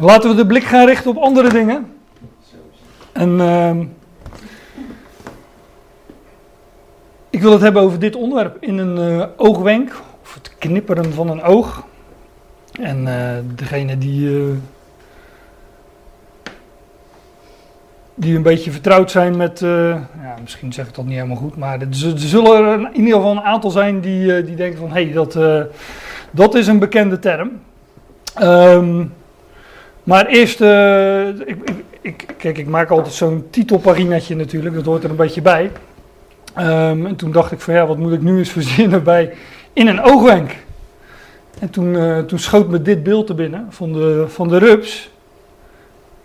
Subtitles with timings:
[0.00, 1.92] Laten we de blik gaan richten op andere dingen.
[3.12, 3.84] En ehm,
[7.30, 11.30] ik wil het hebben over dit onderwerp in een eh, oogwenk, of het knipperen van
[11.30, 11.86] een oog.
[12.80, 14.44] En eh, degene die, eh,
[18.14, 21.80] die een beetje vertrouwd zijn met, ja, misschien zeg ik dat niet helemaal goed, maar
[21.80, 25.12] er, zullen er in ieder geval een aantal zijn die, die denken van, hé, hey,
[25.12, 25.38] dat,
[26.30, 27.50] dat is een bekende term.
[28.42, 29.12] Um,
[30.04, 35.04] maar eerst, uh, ik, ik, ik, kijk, ik maak altijd zo'n titelpaginetje natuurlijk, dat hoort
[35.04, 35.70] er een beetje bij.
[36.58, 39.32] Um, en toen dacht ik van ja, wat moet ik nu eens verzinnen bij
[39.72, 40.56] in een oogwenk.
[41.58, 45.10] En toen, uh, toen schoot me dit beeld er binnen van de, van de rups.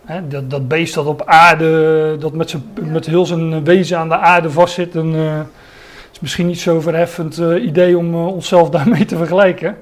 [0.06, 4.10] Hè, dat, dat beest dat op aarde, dat met, zijn, met heel zijn wezen aan
[4.10, 4.96] de aarde vastzit.
[4.96, 9.78] En, uh, het is misschien niet zo verheffend idee om onszelf daarmee te vergelijken.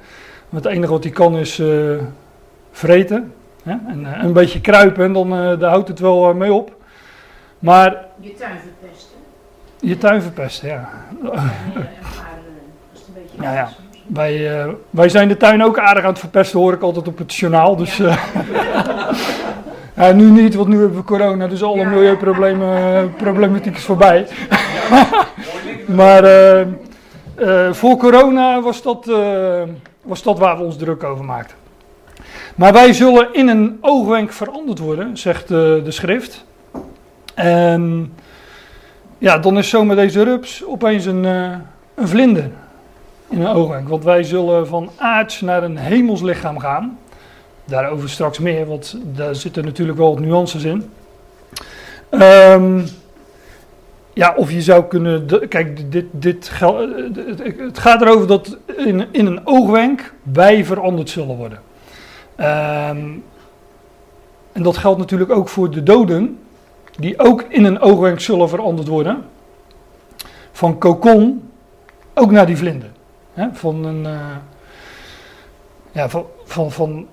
[0.49, 1.61] Want het enige wat hij kan is
[2.71, 3.33] vreten.
[3.67, 6.75] En uh, een beetje kruipen, dan uh, daar houdt het wel uh, mee op.
[7.59, 8.05] Maar.
[8.19, 9.17] Je tuin verpesten.
[9.79, 10.89] Je tuin verpesten, ja.
[13.41, 13.69] ja, ja.
[14.07, 17.35] Wij, wij zijn de tuin ook aardig aan het verpesten, hoor ik altijd op het
[17.35, 17.75] journaal.
[17.75, 18.17] Dus, ja.
[19.95, 21.89] ja, nu niet, want nu hebben we corona, dus alle ja.
[21.89, 24.27] milieuproblemen problematiek is voorbij.
[25.99, 26.23] maar
[27.71, 29.11] voor corona was dat,
[30.01, 31.66] was dat waar we ons druk over maakten.
[32.57, 36.45] Maar wij zullen in een oogwenk veranderd worden, zegt de, de schrift.
[37.33, 38.13] En
[39.17, 41.55] ja, dan is zomaar deze rups opeens een, uh,
[41.95, 42.49] een vlinder
[43.29, 43.89] in een oogwenk.
[43.89, 46.99] Want wij zullen van aards naar een hemelslichaam gaan.
[47.65, 50.89] Daarover straks meer, want daar zitten natuurlijk wel wat nuances in.
[52.11, 52.85] Um,
[54.13, 55.47] ja, of je zou kunnen.
[55.49, 56.51] Kijk, dit, dit,
[57.57, 61.66] het gaat erover dat in, in een oogwenk wij veranderd zullen worden.
[62.39, 63.23] Um,
[64.51, 66.39] en dat geldt natuurlijk ook voor de doden,
[66.97, 69.23] die ook in een oogwenk zullen veranderd worden.
[70.51, 71.49] Van kokon
[72.13, 72.89] ook naar die vlinder.
[73.51, 74.03] Van een.
[74.03, 74.35] Uh,
[75.91, 77.07] ja, van, van, van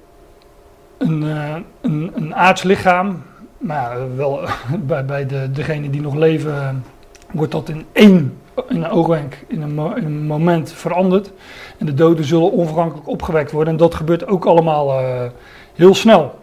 [0.98, 3.22] een, uh, een, een aards lichaam.
[3.58, 4.40] Maar wel
[4.86, 6.84] bij, bij de, degenen die nog leven,
[7.32, 11.32] wordt dat in één in een oogwenk, in een, moment veranderd.
[11.78, 13.72] En de doden zullen onvergankelijk opgewekt worden.
[13.72, 15.22] En dat gebeurt ook allemaal uh,
[15.74, 16.38] heel snel.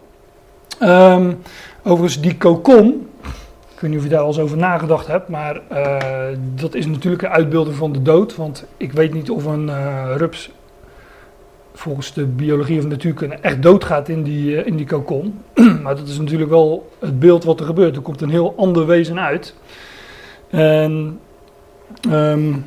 [0.82, 1.38] Um,
[1.82, 3.08] overigens, die kokon,
[3.74, 5.96] ik weet niet of je daar al eens over nagedacht hebt, maar uh,
[6.54, 8.36] dat is natuurlijk een uitbeelding van de dood.
[8.36, 10.50] Want ik weet niet of een uh, rups
[11.74, 15.38] volgens de biologie of natuurkunde echt doodgaat in die, in die kokon.
[15.82, 17.96] maar dat is natuurlijk wel het beeld wat er gebeurt.
[17.96, 19.54] Er komt een heel ander wezen uit.
[20.50, 21.18] En
[22.10, 22.64] Um,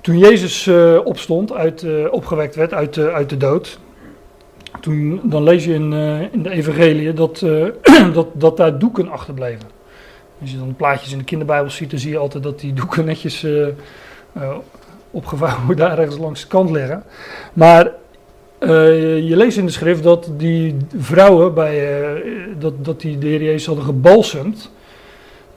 [0.00, 3.78] toen Jezus uh, opstond, uit, uh, opgewekt werd uit, uit de dood,
[4.80, 5.92] toen, dan lees je in,
[6.32, 7.38] in de evangelie dat,
[8.14, 9.68] dat, dat daar doeken achterbleven.
[10.40, 13.04] Als je dan plaatjes in de kinderbijbel ziet, dan zie je altijd dat die doeken
[13.04, 13.46] netjes
[15.10, 17.02] opgevouwen daar ergens langs de kant liggen.
[17.52, 17.92] Maar
[18.60, 22.22] je leest in de schrift dat die vrouwen, bij,
[22.58, 24.70] dat, dat die de Heer Jezus hadden gebalsemd.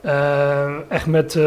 [0.04, 1.44] Uh, echt met, uh,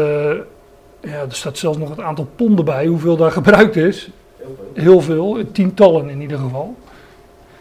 [1.00, 4.10] ja, er staat zelfs nog het aantal ponden bij, hoeveel daar gebruikt is.
[4.74, 6.74] Heel veel, tientallen in ieder geval.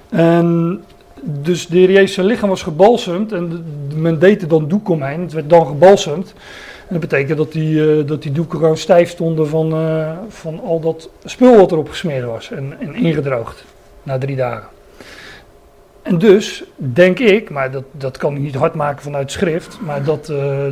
[0.10, 0.82] En
[1.22, 3.66] dus de heer Jezus lichaam was gebalsemd en
[3.96, 5.22] men deed er dan doek omheen.
[5.22, 6.34] Het werd dan gebalsemd.
[6.88, 9.70] En dat betekent dat die, uh, dat die doeken gewoon stijf stonden van,
[10.28, 13.66] van al dat spul wat erop gesmeerd was en, en ingedroogd
[14.04, 14.77] na drie dagen.
[16.08, 20.04] En dus denk ik, maar dat, dat kan ik niet hard maken vanuit schrift, maar
[20.04, 20.66] dat, uh,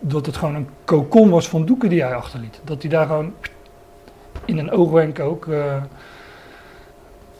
[0.00, 2.60] dat het gewoon een kokon was van doeken die hij achterliet.
[2.64, 3.32] Dat hij daar gewoon
[4.44, 5.46] in een oogwenk ook.
[5.46, 5.64] Uh,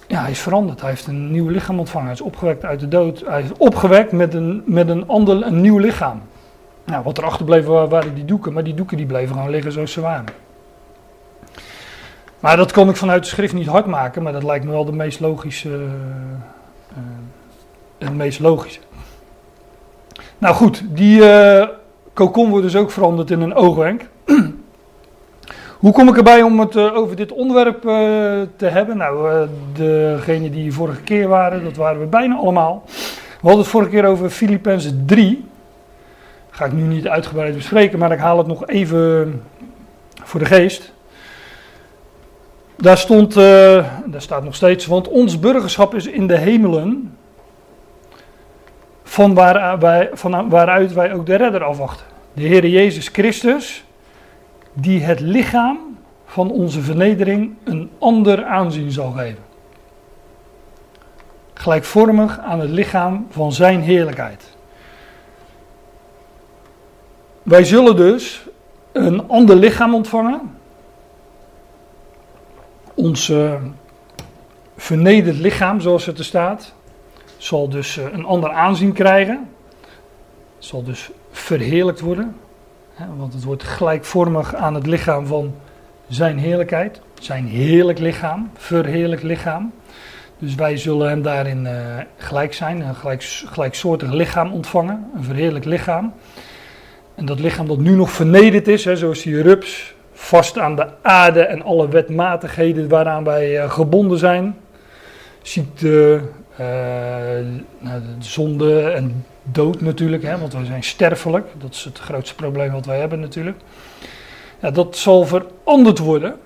[0.06, 0.80] ja, hij is veranderd.
[0.80, 2.06] Hij heeft een nieuw lichaam ontvangen.
[2.06, 3.22] Hij is opgewekt uit de dood.
[3.26, 6.22] Hij is opgewekt met een, met een ander, een nieuw lichaam.
[6.84, 9.92] Nou, wat er achterbleef waren die doeken, maar die doeken die bleven gewoon liggen zoals
[9.92, 10.24] ze waren.
[12.40, 14.84] Maar dat kon ik vanuit de schrift niet hard maken, maar dat lijkt me wel
[14.84, 15.68] de meest logische.
[15.68, 17.02] Uh,
[17.98, 18.80] het meest logische.
[20.38, 21.66] Nou goed, die uh,
[22.12, 24.08] kokon wordt dus ook veranderd in een oogwenk.
[25.78, 27.92] Hoe kom ik erbij om het uh, over dit onderwerp uh,
[28.56, 28.96] te hebben?
[28.96, 32.82] Nou, degenen die vorige keer waren, dat waren we bijna allemaal.
[32.86, 35.44] We hadden het vorige keer over Filippenzen 3.
[36.50, 39.42] Ga ik nu niet uitgebreid bespreken, maar ik haal het nog even
[40.24, 40.92] voor de geest.
[42.76, 47.16] Daar stond, daar staat nog steeds, want ons burgerschap is in de hemelen,
[49.08, 52.06] van, waar wij, van waaruit wij ook de redder afwachten.
[52.32, 53.84] De Heer Jezus Christus,
[54.72, 55.78] die het lichaam
[56.24, 59.44] van onze vernedering een ander aanzien zal geven.
[61.54, 64.44] gelijkvormig aan het lichaam van zijn heerlijkheid.
[67.42, 68.46] Wij zullen dus
[68.92, 70.40] een ander lichaam ontvangen.
[72.94, 73.32] Ons
[74.76, 76.74] vernederd lichaam, zoals het er staat,
[77.46, 79.48] zal dus uh, een ander aanzien krijgen.
[80.58, 82.36] Zal dus verheerlijkt worden.
[83.16, 85.54] Want het wordt gelijkvormig aan het lichaam van
[86.08, 87.00] zijn heerlijkheid.
[87.20, 89.72] Zijn heerlijk lichaam, verheerlijk lichaam.
[90.38, 91.72] Dus wij zullen hem daarin uh,
[92.16, 96.12] gelijk zijn, een gelijk, gelijksoortig lichaam ontvangen, een verheerlijk lichaam.
[97.14, 100.86] En dat lichaam dat nu nog vernederd is, hè, zoals die rups, vast aan de
[101.02, 104.56] aarde en alle wetmatigheden waaraan wij uh, gebonden zijn.
[105.42, 106.20] Ziekte, uh,
[107.78, 111.46] nou, zonde en dood natuurlijk, hè, want wij zijn sterfelijk.
[111.58, 113.56] Dat is het grootste probleem wat wij hebben natuurlijk.
[114.58, 116.36] Ja, dat zal veranderd worden.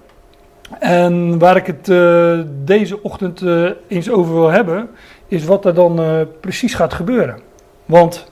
[0.79, 4.91] En waar ik het uh, deze ochtend uh, eens over wil hebben,
[5.29, 7.41] is wat er dan precies gaat gebeuren.
[7.85, 8.31] Want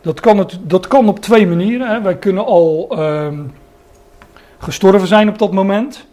[0.00, 1.88] dat kan, het, dat op twee manieren.
[1.88, 2.00] Hè.
[2.00, 3.38] Wij kunnen al ehm,
[4.58, 6.06] gestorven zijn op dat moment.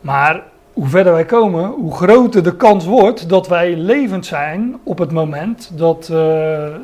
[0.00, 0.42] Maar
[0.74, 5.12] hoe verder wij komen, hoe groter de kans wordt dat wij levend zijn op het
[5.12, 6.06] moment dat,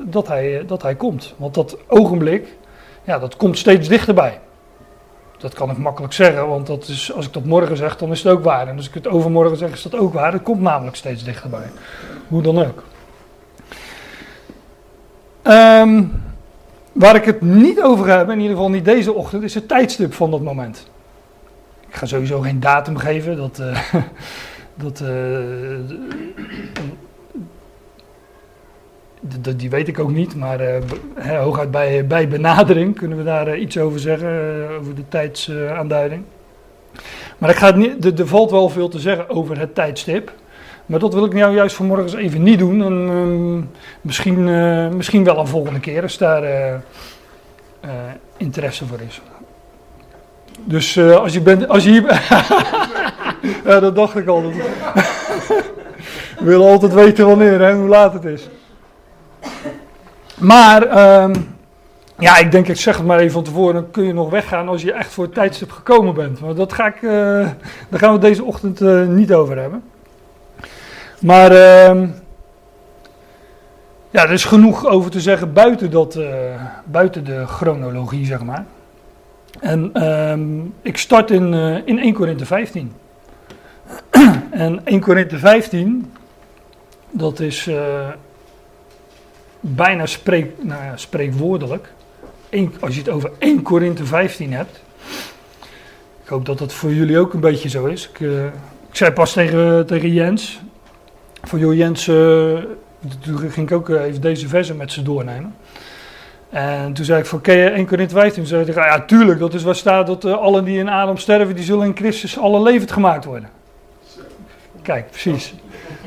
[0.04, 1.34] dat, hij, dat hij komt.
[1.36, 2.56] Want dat ogenblik,
[3.04, 4.40] ja, dat komt steeds dichterbij.
[5.38, 8.22] Dat kan ik makkelijk zeggen, want dat is, als ik dat morgen zeg, dan is
[8.22, 8.68] het ook waar.
[8.68, 10.32] En als ik het overmorgen zeg, is dat ook waar.
[10.32, 11.66] Het komt namelijk steeds dichterbij.
[12.28, 12.82] Hoe dan ook.
[15.42, 16.22] Um,
[16.92, 20.14] waar ik het niet over heb, in ieder geval niet deze ochtend, is het tijdstip
[20.14, 20.89] van dat moment.
[21.90, 23.36] Ik ga sowieso geen datum geven.
[23.36, 23.78] Dat, uh,
[24.82, 25.08] dat, uh,
[29.56, 30.76] die weet ik ook niet, maar uh,
[31.40, 36.24] hooguit bij, bij benadering kunnen we daar iets over zeggen, over de tijdsaanduiding.
[37.38, 40.32] maar ik ga niet, er valt wel veel te zeggen over het tijdstip.
[40.86, 42.82] Maar dat wil ik nou juist vanmorgen eens even niet doen.
[42.82, 43.62] En, ehm,
[44.00, 44.44] misschien,
[44.96, 46.82] misschien wel een volgende keer als daar
[48.36, 49.20] interesse voor is.
[50.64, 52.02] Dus als je bent, als je hier...
[53.64, 54.42] ja, dat dacht ik al.
[54.42, 54.84] we
[56.50, 58.48] willen altijd weten wanneer en hoe laat het is.
[60.40, 61.54] Maar, um,
[62.18, 64.68] ja, ik denk, ik zeg het maar even van tevoren, dan kun je nog weggaan
[64.68, 66.40] als je echt voor het tijdstip gekomen bent.
[66.40, 67.10] Maar dat ga ik, uh,
[67.88, 69.82] daar gaan we deze ochtend uh, niet over hebben.
[71.20, 72.08] Maar, uh,
[74.10, 76.18] ja, er is genoeg over te zeggen buiten, dat,
[76.84, 78.64] buiten de chronologie, zeg maar.
[79.60, 81.54] En um, ik start in,
[81.84, 82.92] in 1 Korinthe 15.
[84.50, 86.12] en 1 Korinthe 15,
[87.10, 87.70] dat is
[89.60, 91.92] bijna spreek, nou ja, spreekwoordelijk.
[92.50, 94.80] Eén, als je het over 1 Korinthe 15 hebt.
[96.22, 98.08] Ik hoop dat dat voor jullie ook een beetje zo is.
[98.08, 98.44] Ik, uh,
[98.88, 100.60] ik zei pas tegen, tegen Jens.
[101.42, 105.54] Voor joh Jens, toen ging ik ook eh, even deze versen met ze doornemen.
[106.50, 108.42] En toen zei ik van, ken je 1 Korinthe 15?
[108.42, 111.16] Toen zei ik, ja tuurlijk, dat is waar staat dat uh, allen die in Adam
[111.16, 113.48] sterven, die zullen in Christus alle levend gemaakt worden.
[114.82, 115.54] Kijk, precies.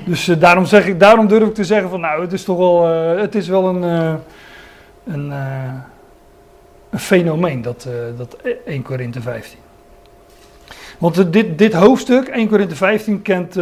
[0.06, 2.58] Dus uh, daarom, zeg ik, daarom durf ik te zeggen van nou, het is toch
[2.58, 3.82] wel, uh, het is wel een,
[5.04, 5.32] een,
[6.90, 7.88] een, fenomeen, dat,
[8.18, 9.60] dat 1 Korinthe 15.
[10.98, 13.58] Want dit, dit hoofdstuk, 1 Korinthe 15, kent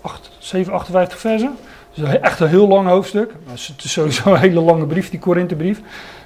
[0.00, 1.56] 8, 7, 58 versen.
[1.96, 3.34] Dus echt een heel lang hoofdstuk.
[3.50, 5.80] Het is sowieso een hele lange brief, die Korinthebrief.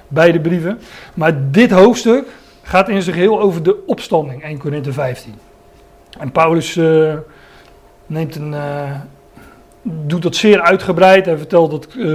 [0.07, 0.79] Beide brieven.
[1.13, 2.27] Maar dit hoofdstuk
[2.61, 5.33] gaat in zich heel over de opstanding, 1 Korinthe 15.
[6.19, 6.75] En Paulus
[8.05, 8.91] neemt een, uh,
[9.81, 11.25] doet dat zeer uitgebreid.
[11.25, 12.05] Hij vertelt dat uh,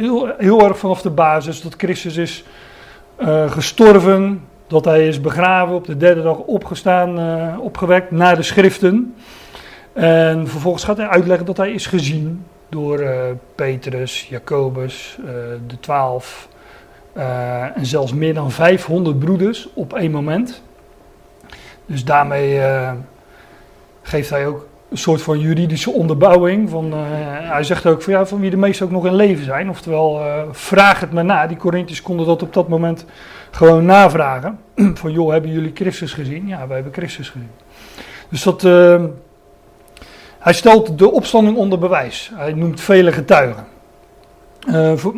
[0.00, 2.44] heel, heel erg vanaf de basis dat Christus is
[3.46, 7.18] gestorven, dat hij is begraven, op de derde dag opgestaan,
[7.60, 9.14] opgewekt naar de schriften.
[9.92, 13.04] En vervolgens gaat hij uitleggen dat hij is gezien door
[13.54, 15.18] Petrus, Jacobus,
[15.66, 16.48] de twaalf
[17.74, 20.62] en zelfs meer dan 500 broeders op één moment.
[21.86, 22.60] Dus daarmee
[24.02, 26.70] geeft hij ook een soort van juridische onderbouwing.
[26.70, 29.70] Van, hij zegt ook van, ja, van wie de meesten ook nog in leven zijn.
[29.70, 31.46] Oftewel, vraag het maar na.
[31.46, 33.04] Die Corinthiërs konden dat op dat moment
[33.50, 34.58] gewoon navragen.
[35.00, 36.46] van joh, hebben jullie Christus gezien?
[36.46, 37.50] Ja, wij hebben Christus gezien.
[38.28, 38.62] Dus dat,
[40.40, 42.30] hij stelt de opstanding onder bewijs.
[42.34, 43.66] Hij noemt vele getuigen.
[44.94, 45.14] Voor,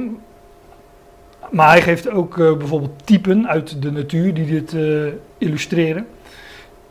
[1.50, 4.76] maar hij geeft ook bijvoorbeeld typen uit de natuur die dit
[5.38, 6.06] illustreren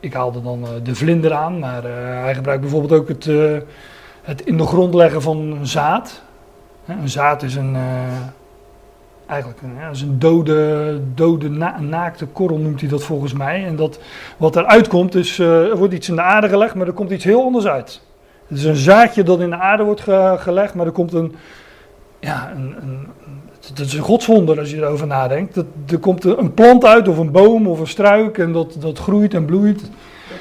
[0.02, 1.82] ik haalde dan de vlinder aan, maar
[2.22, 3.24] hij gebruikt bijvoorbeeld ook het,
[4.22, 6.22] het in de grond leggen van een zaad.
[6.86, 7.76] een zaad is een,
[9.26, 13.64] eigenlijk een, is een dode, dode na naakte korrel noemt hij dat volgens mij.
[13.64, 13.98] En dat,
[14.36, 17.24] wat eruit komt is, er wordt iets in de aarde gelegd, maar er komt iets
[17.24, 18.00] heel anders uit.
[18.52, 20.00] Het is een zaadje dat in de aarde wordt
[20.36, 21.34] gelegd, maar er komt een,
[22.20, 23.06] ja, een, een,
[23.68, 25.54] het is een godswonder als je erover nadenkt.
[25.54, 28.98] Dat, er komt een plant uit, of een boom, of een struik, en dat, dat
[28.98, 29.80] groeit en bloeit.
[29.80, 29.90] Dat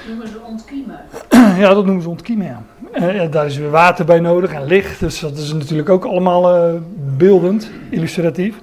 [0.08, 1.00] noemen ze ontkiemen.
[1.64, 2.62] ja, dat noemen ze ontkiemen, ja.
[2.92, 6.56] En, daar is weer water bij nodig en licht, dus dat is natuurlijk ook allemaal
[6.56, 6.74] uh,
[7.18, 8.62] beeldend, illustratief.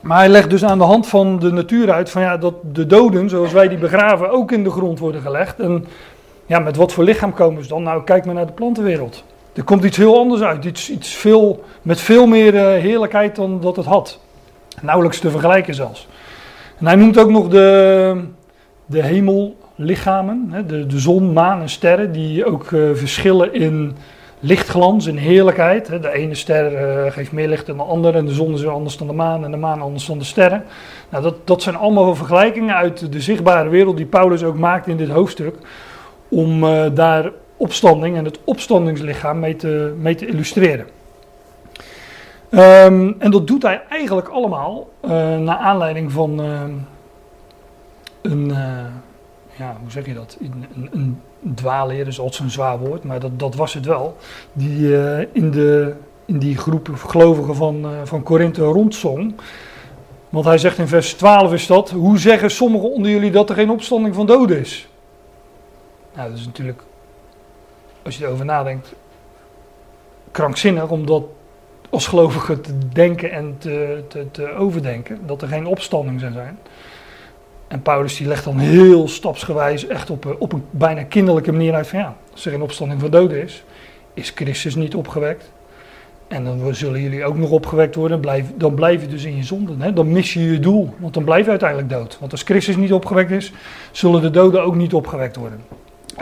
[0.00, 2.86] Maar hij legt dus aan de hand van de natuur uit van ja, dat de
[2.86, 5.60] doden, zoals wij die begraven, ook in de grond worden gelegd.
[5.60, 5.86] En
[6.46, 7.82] ja, met wat voor lichaam komen ze dan?
[7.82, 9.24] Nou, kijk maar naar de plantenwereld.
[9.52, 13.60] Er komt iets heel anders uit, iets, iets veel, met veel meer uh, heerlijkheid dan
[13.60, 14.20] dat het had.
[14.82, 16.08] Nauwelijks te vergelijken zelfs.
[16.78, 18.20] En hij noemt ook nog de,
[18.86, 23.96] de hemellichamen, hè, de, de zon, maan en sterren, die ook uh, verschillen in
[24.40, 25.86] lichtglans en heerlijkheid.
[25.86, 28.70] De ene ster uh, geeft meer licht dan de andere en de zon is weer
[28.70, 30.64] anders dan de maan en de maan anders dan de sterren.
[31.08, 34.96] Nou, dat, dat zijn allemaal vergelijkingen uit de zichtbare wereld die Paulus ook maakt in
[34.96, 35.56] dit hoofdstuk.
[36.28, 40.86] Om uh, daar opstanding en het opstandingslichaam mee te, mee te illustreren.
[42.50, 46.38] Um, en dat doet hij eigenlijk allemaal uh, naar aanleiding van
[48.22, 48.50] een,
[49.56, 51.20] ja, hoe zeg je dat, een, een
[51.54, 54.16] dwaalleer is altijd zo'n zwaar woord, maar dat, dat was het wel.
[54.52, 54.90] Die
[55.32, 55.94] in, de,
[56.26, 59.34] in die groep gelovigen van, uh, van Korinthe rondzong.
[60.28, 63.54] Want hij zegt in vers 12 is dat, hoe zeggen sommigen onder jullie dat er
[63.54, 64.88] geen opstanding van doden is?
[66.16, 66.82] Nou, dat is natuurlijk,
[68.02, 68.94] als je erover nadenkt,
[70.30, 71.24] krankzinnig om dat
[71.90, 76.58] als gelovige te denken en te, te, te overdenken, dat er geen opstanding zou zijn.
[77.68, 81.86] En Paulus die legt dan heel stapsgewijs, echt op, op een bijna kinderlijke manier uit
[81.86, 83.64] van ja, als er een opstanding van doden is,
[84.14, 85.50] is Christus niet opgewekt.
[86.28, 89.42] En dan zullen jullie ook nog opgewekt worden, blijf, dan blijf je dus in je
[89.42, 89.80] zonden.
[89.80, 89.92] Hè?
[89.92, 92.18] Dan mis je je doel, want dan blijf je uiteindelijk dood.
[92.20, 93.52] Want als Christus niet opgewekt is,
[93.92, 95.60] zullen de doden ook niet opgewekt worden.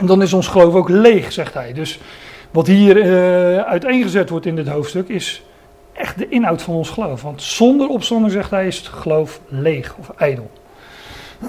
[0.03, 1.73] Dan is ons geloof ook leeg, zegt hij.
[1.73, 1.99] Dus
[2.51, 5.43] wat hier uh, uiteengezet wordt in dit hoofdstuk is
[5.93, 7.21] echt de inhoud van ons geloof.
[7.21, 10.51] Want zonder opstanding, zegt hij, is het geloof leeg of ijdel.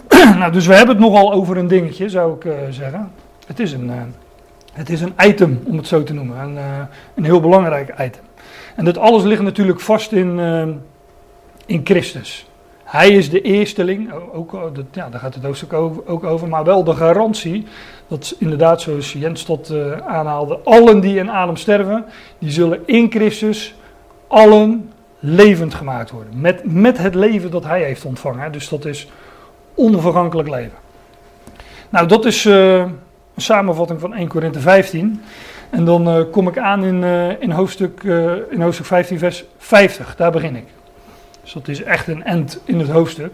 [0.38, 3.12] nou, dus we hebben het nogal over een dingetje, zou ik uh, zeggen.
[3.46, 3.94] Het is, een, uh,
[4.72, 6.38] het is een item, om het zo te noemen.
[6.38, 6.58] Een,
[7.14, 8.22] een heel belangrijk item.
[8.76, 10.40] En dat alles ligt natuurlijk vast in,
[11.66, 12.46] in Christus.
[12.86, 16.84] Hij is de eersteling, ook, dat, ja, daar gaat het hoofdstuk ook, over, maar wel
[16.84, 17.66] de garantie
[18.08, 19.72] dat inderdaad, zoals Jens tot
[20.06, 22.04] aanhaalde, allen die in adem sterven,
[22.38, 23.74] die zullen in Christus
[24.26, 26.40] allen levend gemaakt worden.
[26.40, 28.52] Met, met het leven dat hij heeft ontvangen.
[28.52, 29.08] Dus dat is
[29.74, 30.78] onvergankelijk leven.
[31.88, 32.96] Nou, dat is uh, een
[33.36, 35.22] samenvatting van 1 Korinthe 15.
[35.70, 38.02] En dan uh, kom ik aan in, uh, in, hoofdstuk,
[38.50, 40.16] in hoofdstuk 15, vers 50.
[40.16, 40.66] Daar begin ik.
[41.46, 43.32] Dus dat is echt een end in het hoofdstuk.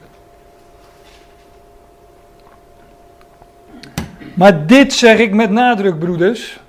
[4.34, 6.60] Maar dit zeg ik met nadruk, broeders.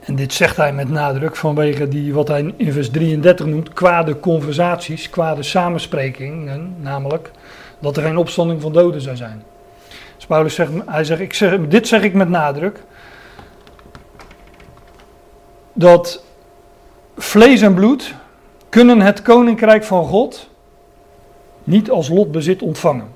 [0.00, 4.20] En dit zegt hij met nadruk vanwege die, wat hij in vers 33 noemt, kwade
[4.20, 7.30] conversaties, kwade samensprekingen, namelijk
[7.78, 9.42] dat er geen opstanding van doden zou zijn.
[10.16, 12.82] Dus Paulus zegt, hij zegt, ik zeg, dit zeg ik met nadruk,
[15.72, 16.24] dat
[17.16, 18.14] vlees en bloed
[18.70, 20.48] kunnen het koninkrijk van God
[21.64, 23.08] niet als lotbezit ontvangen.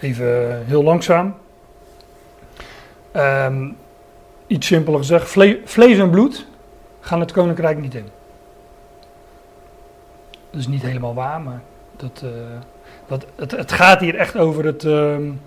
[0.00, 1.34] Even heel langzaam.
[3.16, 3.76] Um,
[4.46, 5.28] iets simpeler gezegd,
[5.64, 6.46] vlees en bloed
[7.00, 8.06] gaan het koninkrijk niet in.
[10.50, 11.60] Dat is niet helemaal waar, maar
[11.96, 12.30] dat, uh,
[13.06, 15.40] dat, het, het, gaat hier echt over het, um,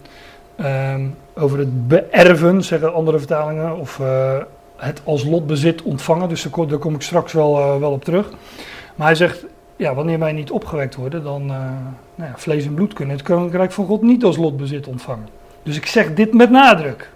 [0.60, 4.38] um, over het beërven, zeggen andere vertalingen, of uh,
[4.76, 6.30] het als lotbezit ontvangen.
[6.30, 8.30] Dus daar, daar kom ik straks wel, wel op terug.
[8.96, 9.46] Maar hij zegt,
[9.76, 11.50] ja, wanneer wij niet opgewekt worden, dan uh,
[12.16, 15.28] nou ja, vlees en bloed kunnen het koninkrijk van God niet als lotbezit ontvangen.
[15.64, 17.12] Dus ik zeg dit met nadruk.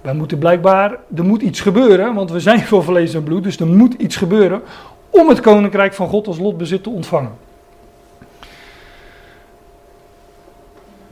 [0.00, 3.60] Wij moeten blijkbaar, er moet iets gebeuren, want we zijn voor vlees en bloed, dus
[3.60, 4.62] er moet iets gebeuren
[5.10, 7.32] om het koninkrijk van God als lotbezit te ontvangen.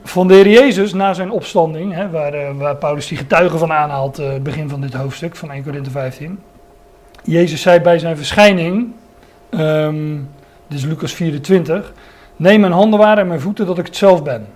[0.03, 3.71] Van de Heer Jezus na zijn opstanding, hè, waar, uh, waar, Paulus die getuigen van
[3.71, 6.39] aanhaalt, uh, begin van dit hoofdstuk van 1 Corinthië 15.
[7.23, 8.93] Jezus zei bij zijn verschijning,
[9.59, 10.29] um,
[10.67, 11.93] dit is Lucas 24,
[12.35, 14.47] neem mijn handen waar en mijn voeten dat ik het zelf ben.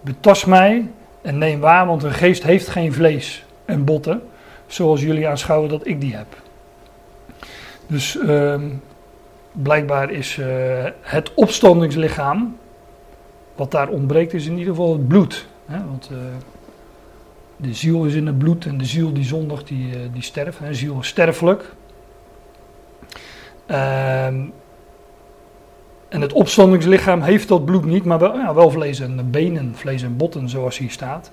[0.00, 0.90] Betast mij
[1.22, 4.22] en neem waar, want een geest heeft geen vlees en botten,
[4.66, 6.26] zoals jullie aanschouwen dat ik die heb.
[7.86, 8.82] Dus um,
[9.52, 10.46] blijkbaar is uh,
[11.00, 12.56] het opstandingslichaam
[13.54, 15.46] wat daar ontbreekt is in ieder geval het bloed.
[15.66, 15.84] Hè?
[15.86, 16.18] Want uh,
[17.56, 20.58] de ziel is in het bloed en de ziel die zondigt, die, uh, die sterft.
[20.58, 21.74] De ziel is sterfelijk.
[23.70, 24.26] Uh,
[26.12, 30.02] En het opstandingslichaam heeft dat bloed niet, maar wel, ja, wel vlees en benen, vlees
[30.02, 31.30] en botten, zoals hier staat.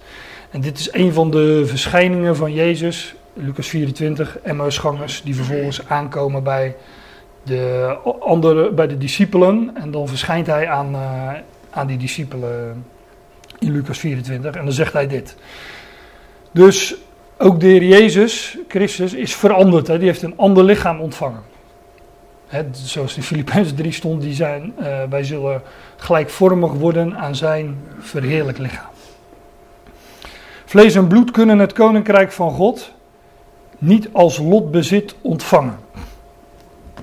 [0.50, 6.44] En dit is een van de verschijningen van Jezus, Lucas 24, Emmausgangers, die vervolgens aankomen
[6.44, 6.76] bij
[7.44, 9.72] de, andere, bij de discipelen.
[9.74, 11.32] En dan verschijnt hij aan, uh,
[11.70, 12.86] aan die discipelen
[13.60, 15.36] in Lucas 24 en dan zegt hij dit.
[16.52, 16.96] Dus
[17.38, 19.88] ook de Heer Jezus, Christus, is veranderd.
[19.88, 19.98] Hè?
[19.98, 21.44] Die heeft een ander lichaam ontvangen.
[22.72, 25.62] Zoals in Filippenzen 3 stond, die zijn, uh, wij zullen
[25.98, 28.90] gelijkvormig worden aan zijn verheerlijk lichaam.
[30.66, 32.92] Vlees en bloed kunnen het koninkrijk van God
[33.78, 35.78] niet als lotbezit ontvangen.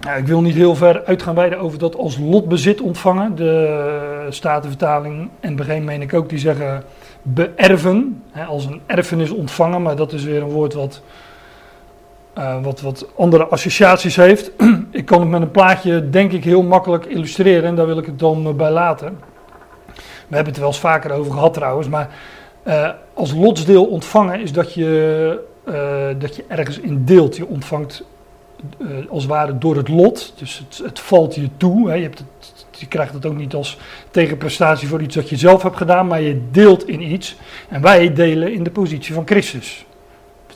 [0.01, 3.37] Nou, ik wil niet heel ver uit gaan wijden over dat als lotbezit ontvangen.
[3.37, 6.85] De Statenvertaling en begin meen ik ook, die zeggen
[7.23, 8.23] beërven.
[8.31, 11.03] Hè, als een erfenis ontvangen, maar dat is weer een woord wat,
[12.39, 14.51] uh, wat, wat andere associaties heeft.
[14.91, 18.07] ik kan het met een plaatje denk ik heel makkelijk illustreren en daar wil ik
[18.07, 19.19] het dan bij laten.
[20.29, 22.09] We hebben het er wel eens vaker over gehad trouwens, maar
[22.65, 25.41] uh, als lotsdeel ontvangen is dat je,
[26.19, 27.37] dat je ergens in deelt.
[27.37, 28.05] Je ontvangt
[29.09, 31.89] als het ware door het lot, dus het, het valt je toe.
[31.89, 31.95] Hè.
[31.95, 33.79] Je, hebt het, je, krijgt het ook niet als
[34.11, 37.37] tegenprestatie voor iets dat je zelf hebt gedaan, maar je deelt in iets.
[37.69, 39.87] En wij delen in de positie van Christus.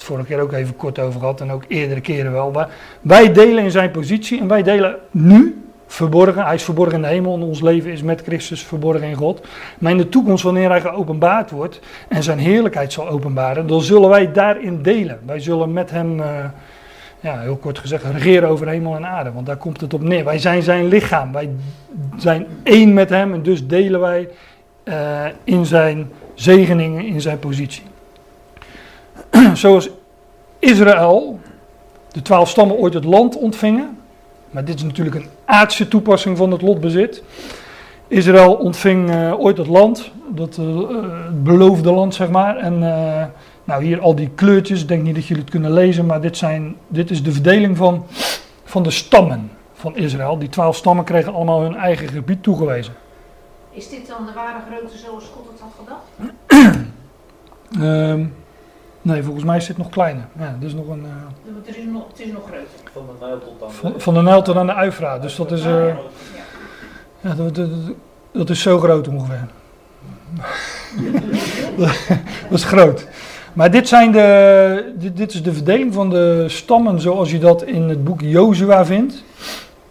[0.00, 2.50] Het vorige keer ook even kort over gehad en ook eerdere keren wel.
[2.50, 2.68] Maar
[3.00, 6.44] wij delen in zijn positie en wij delen nu verborgen.
[6.44, 9.46] Hij is verborgen in de hemel en ons leven is met Christus verborgen in God.
[9.78, 14.08] Maar in de toekomst, wanneer hij geopenbaard wordt en zijn heerlijkheid zal openbaren, dan zullen
[14.08, 15.18] wij daarin delen.
[15.26, 16.26] Wij zullen met hem, uh,
[17.20, 19.32] ja, heel kort gezegd, regeren over hemel en aarde.
[19.32, 20.24] Want daar komt het op neer.
[20.24, 21.32] Wij zijn zijn lichaam.
[21.32, 21.50] Wij
[22.16, 24.28] zijn één met hem en dus delen wij
[24.84, 24.94] uh,
[25.44, 27.82] in zijn zegeningen, in zijn positie.
[29.54, 29.90] Zoals
[30.58, 31.40] Israël,
[32.12, 33.98] de twaalf stammen, ooit het land ontvingen
[34.50, 37.22] maar dit is natuurlijk een aardse toepassing van het lotbezit.
[38.08, 40.88] Israël ontving uh, ooit het land, dat uh,
[41.24, 42.56] het beloofde land zeg maar.
[42.56, 43.24] En uh,
[43.64, 46.36] nou hier al die kleurtjes, ik denk niet dat jullie het kunnen lezen, maar dit,
[46.36, 48.06] zijn, dit is de verdeling van,
[48.64, 50.38] van de stammen van Israël.
[50.38, 52.94] Die twaalf stammen kregen allemaal hun eigen gebied toegewezen.
[53.70, 56.08] Is dit dan de ware grootte zoals God het had gedacht?
[57.82, 58.34] um,
[59.02, 60.24] Nee, volgens mij is dit nog kleiner.
[60.38, 61.56] Ja, dus nog een, uh...
[61.66, 62.66] het, is nog, het is nog groter.
[62.92, 63.74] Van de Nijl tot aan de...
[63.74, 65.18] Van, van de Nijl tot aan de Uifra.
[65.18, 65.94] Dus dat is, uh,
[67.20, 67.68] ja, dat, dat,
[68.32, 69.48] dat, is zo groot ongeveer.
[72.48, 73.08] dat is groot.
[73.52, 77.62] Maar dit, zijn de, dit, dit, is de verdeling van de stammen zoals je dat
[77.62, 79.22] in het boek Jozua vindt.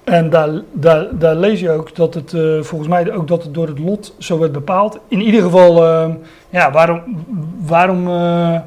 [0.03, 3.53] En daar, daar, daar lees je ook dat het, uh, volgens mij ook dat het
[3.53, 4.99] door het lot zo werd bepaald.
[5.07, 6.15] In ieder geval, uh,
[6.49, 7.25] ja, waarom,
[7.65, 8.59] waarom uh,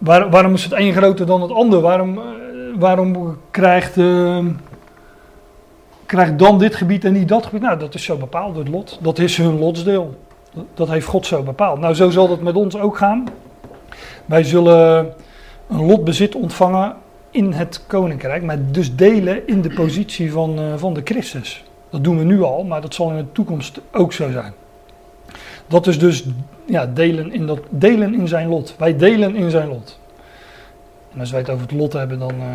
[0.00, 1.80] Waar, waarom is het een groter dan het ander?
[1.80, 2.24] Waarom, uh,
[2.78, 4.38] waarom krijgt, uh,
[6.06, 7.62] krijgt dan dit gebied en niet dat gebied?
[7.62, 8.98] Nou, dat is zo bepaald door het lot.
[9.00, 10.14] Dat is hun lotsdeel.
[10.52, 11.80] Dat, dat heeft God zo bepaald.
[11.80, 13.24] Nou, zo zal het met ons ook gaan.
[14.26, 15.12] Wij zullen
[15.68, 16.96] een lotbezit ontvangen
[17.30, 21.64] in het koninkrijk, maar dus delen in de positie van, uh, van de Christus.
[21.90, 24.52] Dat doen we nu al, maar dat zal in de toekomst ook zo zijn.
[25.70, 26.24] Dat is dus
[26.64, 28.74] ja, delen, in dat, delen in zijn lot.
[28.78, 29.98] Wij delen in zijn lot.
[31.12, 32.46] En als wij het over het lot hebben, dan uh,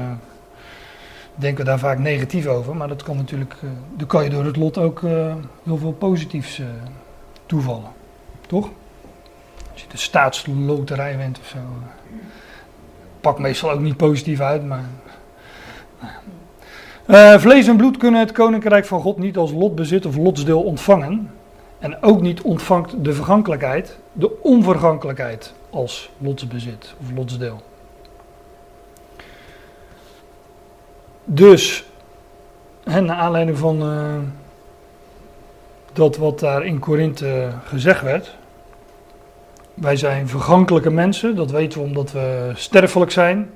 [1.35, 2.75] denken we daar vaak negatief over.
[2.75, 5.91] Maar dat kan natuurlijk, uh, dan kan je door het lot ook uh, heel veel
[5.91, 6.61] positiefs
[7.45, 7.91] toevallen.
[8.47, 8.69] Toch?
[9.71, 11.57] Als je de staatsloterij wint of zo.
[13.21, 14.85] Pakt meestal ook niet positief uit, maar.
[17.39, 21.29] vlees en bloed kunnen het koninkrijk van God niet als lotbezit of lotsdeel ontvangen.
[21.85, 27.61] En ook niet ontvangt de vergankelijkheid, de onvergankelijkheid als lotsbezit of lotsdeel.
[31.23, 31.85] Dus,
[32.83, 34.15] en naar aanleiding van uh,
[35.93, 38.35] dat wat daar in Korinthe gezegd werd.
[39.73, 43.49] Wij zijn vergankelijke mensen, dat weten we omdat we sterfelijk zijn.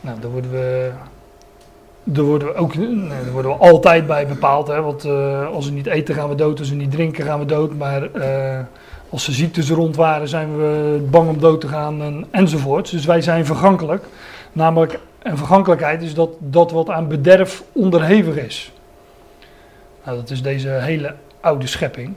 [0.00, 0.90] Nou, daar worden we
[2.12, 4.66] daar worden we ook daar worden we altijd bij bepaald.
[4.66, 7.38] Hè, want uh, als we niet eten gaan we dood, als we niet drinken gaan
[7.38, 7.74] we dood.
[7.74, 8.58] Maar uh,
[9.10, 12.90] als er ziektes rond waren zijn we bang om dood te gaan en, enzovoort.
[12.90, 14.04] Dus wij zijn vergankelijk.
[14.52, 18.72] Namelijk, en vergankelijkheid is dat, dat wat aan bederf onderhevig is.
[20.04, 22.14] Nou, dat is deze hele oude schepping.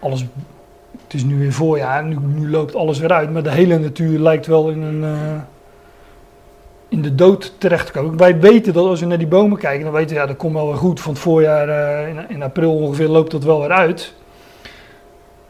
[0.00, 0.24] Alles,
[1.04, 3.32] het is nu weer voorjaar, nu, nu loopt alles weer uit.
[3.32, 5.02] Maar de hele natuur lijkt wel in een...
[5.02, 5.40] Uh,
[6.88, 8.16] in de dood terechtkomen.
[8.16, 10.52] Wij weten dat als we naar die bomen kijken, dan weten we, ja, dat komt
[10.52, 11.00] wel weer goed.
[11.00, 14.14] Van het voorjaar, uh, in, in, april ongeveer, loopt dat wel weer uit.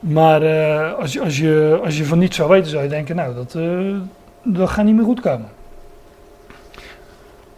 [0.00, 3.16] Maar uh, als, je, als, je, als je van niets zou weten, zou je denken,
[3.16, 3.96] nou, dat, uh,
[4.42, 5.48] dat gaat niet meer goed komen.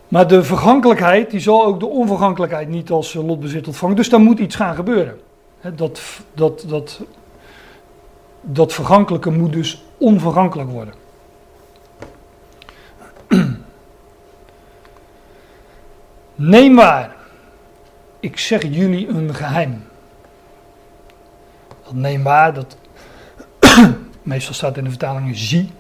[0.09, 3.97] Maar de vergankelijkheid, die zal ook de onvergankelijkheid niet als lotbezit ontvangen.
[3.97, 5.19] Dus daar moet iets gaan gebeuren.
[5.75, 6.01] Dat,
[6.35, 7.01] dat, dat,
[8.41, 10.95] dat vergankelijke moet dus onvergankelijk worden.
[16.41, 17.17] Neem waar,
[18.21, 19.85] ik zeg jullie een geheim.
[21.85, 22.77] Dat neem waar, dat
[24.23, 25.71] meestal staat in de vertalingen zie.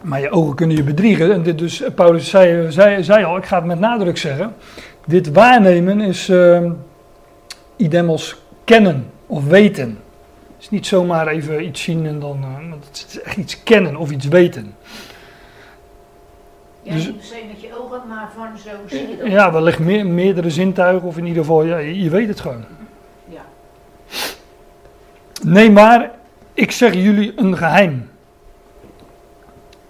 [0.00, 1.32] Maar je ogen kunnen je bedriegen.
[1.32, 4.54] En dit dus, Paulus zei, zei, al, ik ga het met nadruk zeggen.
[5.06, 6.70] Dit waarnemen is uh,
[7.76, 9.98] idem als kennen of weten.
[10.54, 12.38] Het is niet zomaar even iets zien en dan.
[12.42, 14.74] Uh, het is echt iets kennen of iets weten.
[16.82, 19.26] Ja, dus, niet per se met je ogen, maar van zo zie je dat.
[19.26, 22.64] Ja, wellicht meer, meerdere zintuigen of in ieder geval, ja, je, je weet het gewoon.
[23.24, 23.42] Ja.
[25.42, 26.10] Nee, maar
[26.54, 28.10] ik zeg jullie een geheim.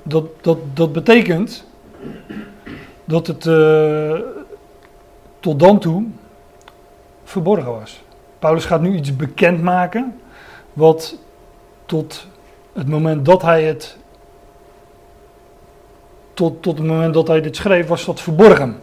[0.03, 1.65] Dat, dat, dat betekent
[3.05, 4.21] dat het uh,
[5.41, 6.07] tot dan toe
[7.25, 8.03] verborgen was.
[8.39, 10.21] Paulus gaat nu iets bekendmaken
[10.73, 11.19] wat
[11.87, 12.27] tot
[12.73, 13.97] het moment dat hij het
[16.51, 18.77] tot, het moment dat hij dit schreef was dat verborgen.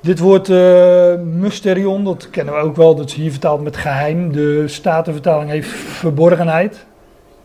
[0.00, 4.32] Dit woord uh, mysterion, dat kennen we ook wel, dat is hier vertaald met geheim.
[4.32, 6.84] De Statenvertaling heeft verborgenheid.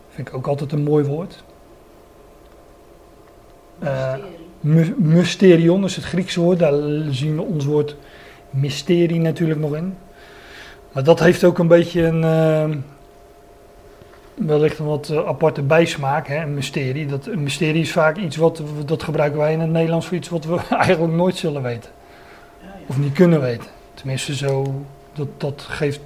[0.08, 1.44] Vind ik ook altijd een mooi woord.
[3.82, 4.14] Uh,
[4.96, 6.74] mysterion is het Griekse woord, daar
[7.10, 7.96] zien we ons woord
[8.50, 9.94] mysterie natuurlijk nog in.
[10.92, 12.76] Maar dat heeft ook een beetje een, uh,
[14.46, 17.06] wellicht een wat aparte bijsmaak, hè, een mysterie.
[17.06, 20.28] Dat, een mysterie is vaak iets wat, dat gebruiken wij in het Nederlands voor iets
[20.28, 21.90] wat we eigenlijk nooit zullen weten.
[22.86, 23.66] Of niet kunnen weten.
[23.94, 26.00] Tenminste zo, dat, dat geeft,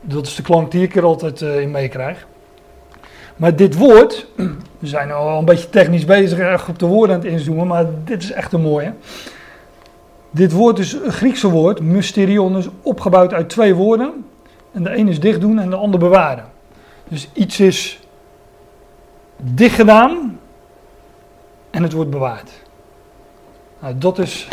[0.00, 2.26] dat is de klank die ik er altijd uh, in meekrijg.
[3.36, 4.26] Maar dit woord,
[4.78, 7.86] we zijn al een beetje technisch bezig, erg op de woorden aan het inzoomen, maar
[8.04, 8.92] dit is echt een mooie.
[10.30, 14.24] Dit woord is een Griekse woord, mysterion, is opgebouwd uit twee woorden.
[14.72, 16.44] En de een is dicht doen en de ander bewaren.
[17.10, 18.00] Dus iets is
[19.36, 20.40] dicht gedaan
[21.70, 22.50] en het wordt bewaard.
[23.80, 24.48] Nou, dat is,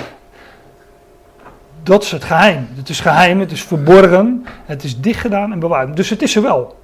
[1.83, 2.67] dat is het geheim.
[2.75, 5.95] Het is geheim, het is verborgen, het is dicht gedaan en bewaard.
[5.95, 6.75] Dus het is er wel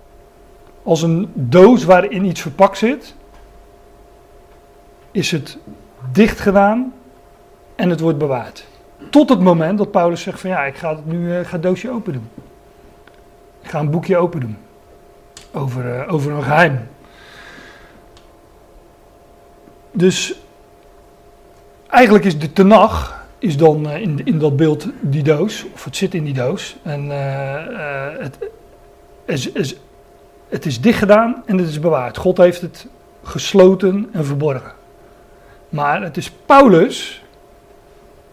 [0.83, 3.15] als een doos waarin iets verpakt zit,
[5.11, 5.57] is het
[6.11, 6.93] dicht gedaan
[7.75, 8.65] en het wordt bewaard.
[9.09, 11.63] Tot het moment dat Paulus zegt van ja, ik ga het nu uh, ga het
[11.63, 12.29] doosje open doen.
[13.61, 14.57] Ik ga een boekje open doen.
[15.53, 16.79] Over, uh, over een geheim.
[19.91, 20.35] Dus
[21.87, 25.95] eigenlijk is de tenag is dan uh, in, in dat beeld die doos, of het
[25.95, 26.75] zit in die doos.
[26.83, 27.09] En
[28.19, 28.37] het
[29.25, 29.75] is, is
[30.53, 32.17] het is dicht gedaan en het is bewaard.
[32.17, 32.87] God heeft het
[33.23, 34.71] gesloten en verborgen.
[35.69, 37.23] Maar het is Paulus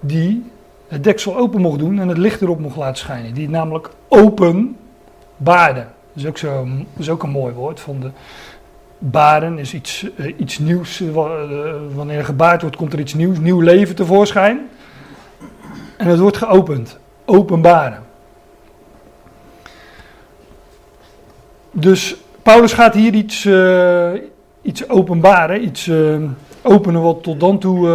[0.01, 0.51] die
[0.89, 3.35] het deksel open mocht doen en het licht erop mocht laten schijnen.
[3.35, 4.77] Die namelijk open
[5.37, 5.87] baarde.
[6.13, 7.81] Dat is ook, zo, is ook een mooi woord.
[7.81, 8.11] Van de
[8.99, 11.01] baren is iets, uh, iets nieuws.
[11.01, 11.13] Uh,
[11.95, 14.69] wanneer er gebaard wordt, komt er iets nieuws, nieuw leven tevoorschijn.
[15.97, 16.99] En het wordt geopend.
[17.25, 18.03] Openbaren.
[21.71, 23.49] Dus Paulus gaat hier iets,
[24.63, 25.91] iets openbaren, iets
[26.63, 27.89] openen wat tot dan toe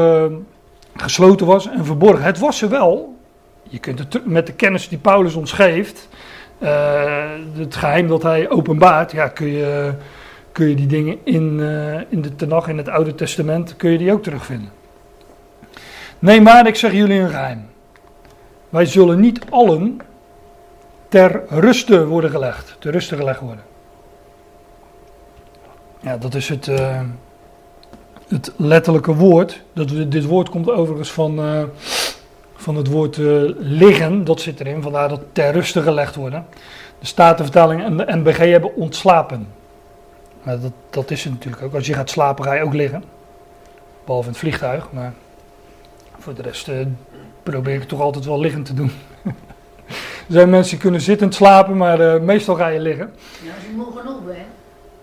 [0.96, 2.24] gesloten was en verborgen.
[2.24, 3.18] Het was er wel.
[3.64, 6.10] Je kunt het met de kennis die Paulus ons geeft,
[7.58, 9.94] het geheim dat hij openbaart, ja, kun je,
[10.52, 11.60] kun je die dingen in,
[12.10, 14.70] in de Tenach, in het Oude Testament, kun je die ook terugvinden.
[16.20, 17.66] Nee, maar ik zeg jullie een geheim.
[18.70, 20.00] Wij zullen niet allen
[21.08, 23.64] ter ruste worden gelegd, ter ruste gelegd worden.
[26.00, 27.02] Ja, dat is het, uh,
[28.28, 29.62] het letterlijke woord.
[29.74, 31.40] Dat, dit woord komt overigens van,
[32.56, 36.46] van het woord uh, liggen, dat zit erin, vandaar dat ter ruste gelegd worden.
[37.00, 39.48] De Statenvertaling en de NBG hebben ontslapen.
[40.44, 41.74] Maar dat, dat is het natuurlijk ook.
[41.74, 43.04] Als je gaat slapen ga je ook liggen.
[44.06, 45.14] Behalve in het vliegtuig, maar
[46.20, 46.70] voor de rest
[47.44, 48.92] probeer ik toch altijd wel liggend te doen.
[50.28, 53.14] Er zijn mensen die kunnen zittend slapen, maar uh, meestal ga je liggen.
[53.44, 54.38] Ja, als je moe genoeg bent.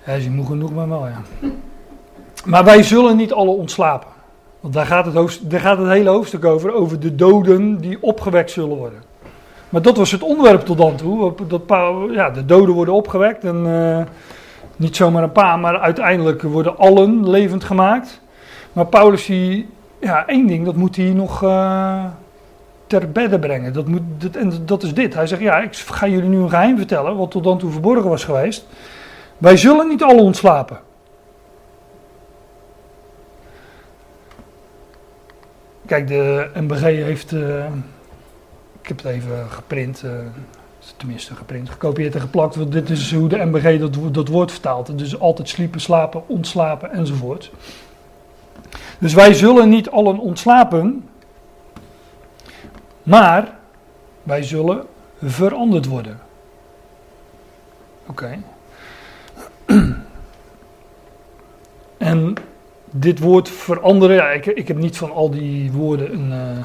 [0.04, 1.22] Ja, als je moe genoeg bent wel, ja.
[2.44, 4.08] Maar wij zullen niet alle ontslapen.
[4.62, 8.50] Want daar gaat, het daar gaat het hele hoofdstuk over, over de doden die opgewekt
[8.50, 9.02] zullen worden.
[9.68, 11.34] Maar dat was het onderwerp tot dan toe.
[11.48, 11.62] Dat,
[12.10, 13.98] ja, de doden worden opgewekt en uh,
[14.76, 18.20] niet zomaar een paar, maar uiteindelijk worden allen levend gemaakt.
[18.72, 19.68] Maar Paulus, die,
[20.00, 21.42] ja, één ding, dat moet hij nog...
[21.42, 22.04] Uh,
[22.86, 23.72] ter bedde brengen.
[23.72, 24.02] Dat, moet,
[24.36, 25.14] en dat is dit.
[25.14, 28.10] Hij zegt, ja, ik ga jullie nu een geheim vertellen, wat tot dan toe verborgen
[28.10, 28.66] was geweest.
[29.38, 30.78] Wij zullen niet alle ontslapen.
[35.92, 37.64] Kijk, de MBG heeft, uh,
[38.80, 40.10] ik heb het even geprint, uh,
[40.96, 42.56] tenminste geprint, gekopieerd en geplakt.
[42.56, 44.98] Want dit is hoe de MBG dat, dat woord vertaalt.
[44.98, 47.50] Dus altijd sliepen, slapen, ontslapen enzovoort.
[48.98, 51.08] Dus wij zullen niet allen ontslapen,
[53.02, 53.56] maar
[54.22, 54.86] wij zullen
[55.22, 56.20] veranderd worden.
[58.06, 58.38] Oké.
[61.98, 62.34] En
[62.92, 66.64] dit woord veranderen, ja, ik, ik heb niet van al die woorden een, uh,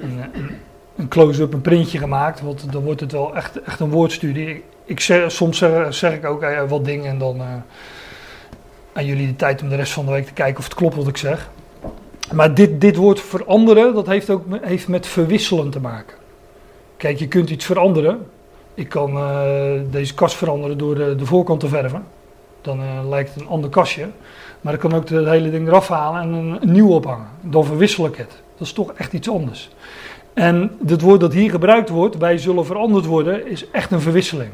[0.02, 0.50] een, een,
[0.96, 4.64] een close-up, een printje gemaakt, want dan wordt het wel echt, echt een woordstudie.
[4.84, 5.58] Ik, zeg, soms
[5.88, 7.46] zeg, ik ook uh, wat dingen en dan uh,
[8.92, 10.94] aan jullie de tijd om de rest van de week te kijken of het klopt
[10.94, 11.50] wat ik zeg.
[12.32, 16.16] Maar dit, dit woord veranderen, dat heeft ook heeft met verwisselen te maken.
[16.96, 18.26] Kijk, je kunt iets veranderen.
[18.74, 19.18] Ik kan
[19.90, 22.04] deze kast veranderen door de voorkant te verven.
[22.60, 24.08] Dan lijkt het een ander kastje.
[24.62, 27.26] Maar ik kan ook het hele ding eraf halen en een, nieuw ophangen.
[27.40, 28.30] Dan verwissel ik het.
[28.56, 29.70] Dat is toch echt iets anders.
[30.34, 34.50] En het woord dat hier gebruikt wordt, wij zullen veranderd worden, is echt een verwisseling.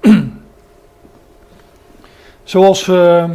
[2.42, 3.30] zoals, uh,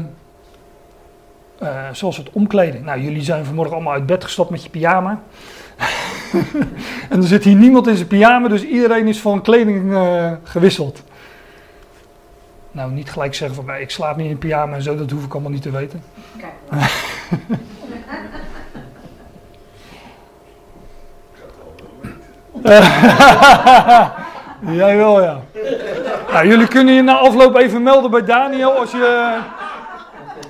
[1.64, 2.84] uh, zoals het omkleden.
[2.84, 5.22] Nou, jullie zijn vanmorgen allemaal uit bed gestapt met je pyjama.
[7.10, 11.04] en er zit hier niemand in zijn pyjama, dus iedereen is van kleding uh, gewisseld.
[12.72, 15.26] Nou, niet gelijk zeggen van mij, ik slaap niet in pyjama en zo, dat hoef
[15.26, 16.04] ik allemaal niet te weten.
[16.38, 16.54] Kijk.
[24.72, 25.40] Jij wel, ja.
[26.32, 29.38] Nou, jullie kunnen je na afloop even melden bij Daniel als je,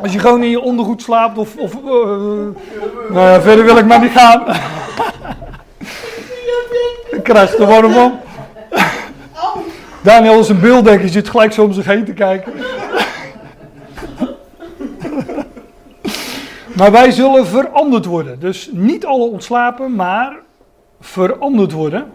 [0.01, 1.58] als je gewoon in je ondergoed slaapt of...
[1.58, 1.82] of uh,
[3.10, 4.43] nou verder wil ik maar niet gaan.
[7.12, 8.19] ik krijg er warm van.
[10.09, 12.53] Daniel is een beelddenker, zit gelijk zo om zich heen te kijken.
[16.77, 18.39] maar wij zullen veranderd worden.
[18.39, 20.37] Dus niet alle ontslapen, maar
[20.99, 22.05] veranderd worden.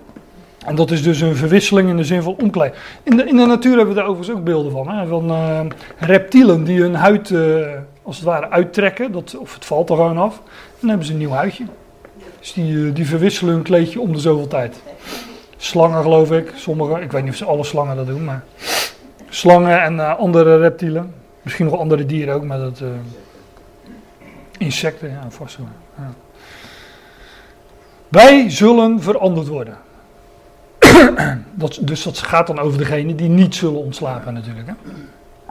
[0.67, 2.75] En dat is dus een verwisseling in de zin van omkleed.
[3.03, 4.89] In de, in de natuur hebben we daar overigens ook beelden van.
[4.89, 5.07] Hè?
[5.07, 5.61] Van uh,
[5.99, 7.67] reptielen die hun huid uh,
[8.03, 9.13] als het ware uittrekken.
[9.13, 10.37] Dat, of het valt er gewoon af.
[10.45, 11.65] En dan hebben ze een nieuw huidje.
[12.41, 14.83] Dus die, die verwisselen hun kleedje om de zoveel tijd.
[15.65, 18.45] Slangen geloof ik, sommige, ik weet niet of ze alle slangen dat doen, maar
[19.29, 21.15] slangen en uh, andere reptielen.
[21.43, 22.89] Misschien nog andere dieren ook, maar dat uh,
[24.59, 25.67] insecten, ja, vast wel.
[25.97, 26.13] Ja.
[28.09, 29.79] Wij zullen veranderd worden.
[31.55, 34.67] dat, dus dat gaat dan over degene die niet zullen ontslapen natuurlijk.
[34.67, 34.75] Hè?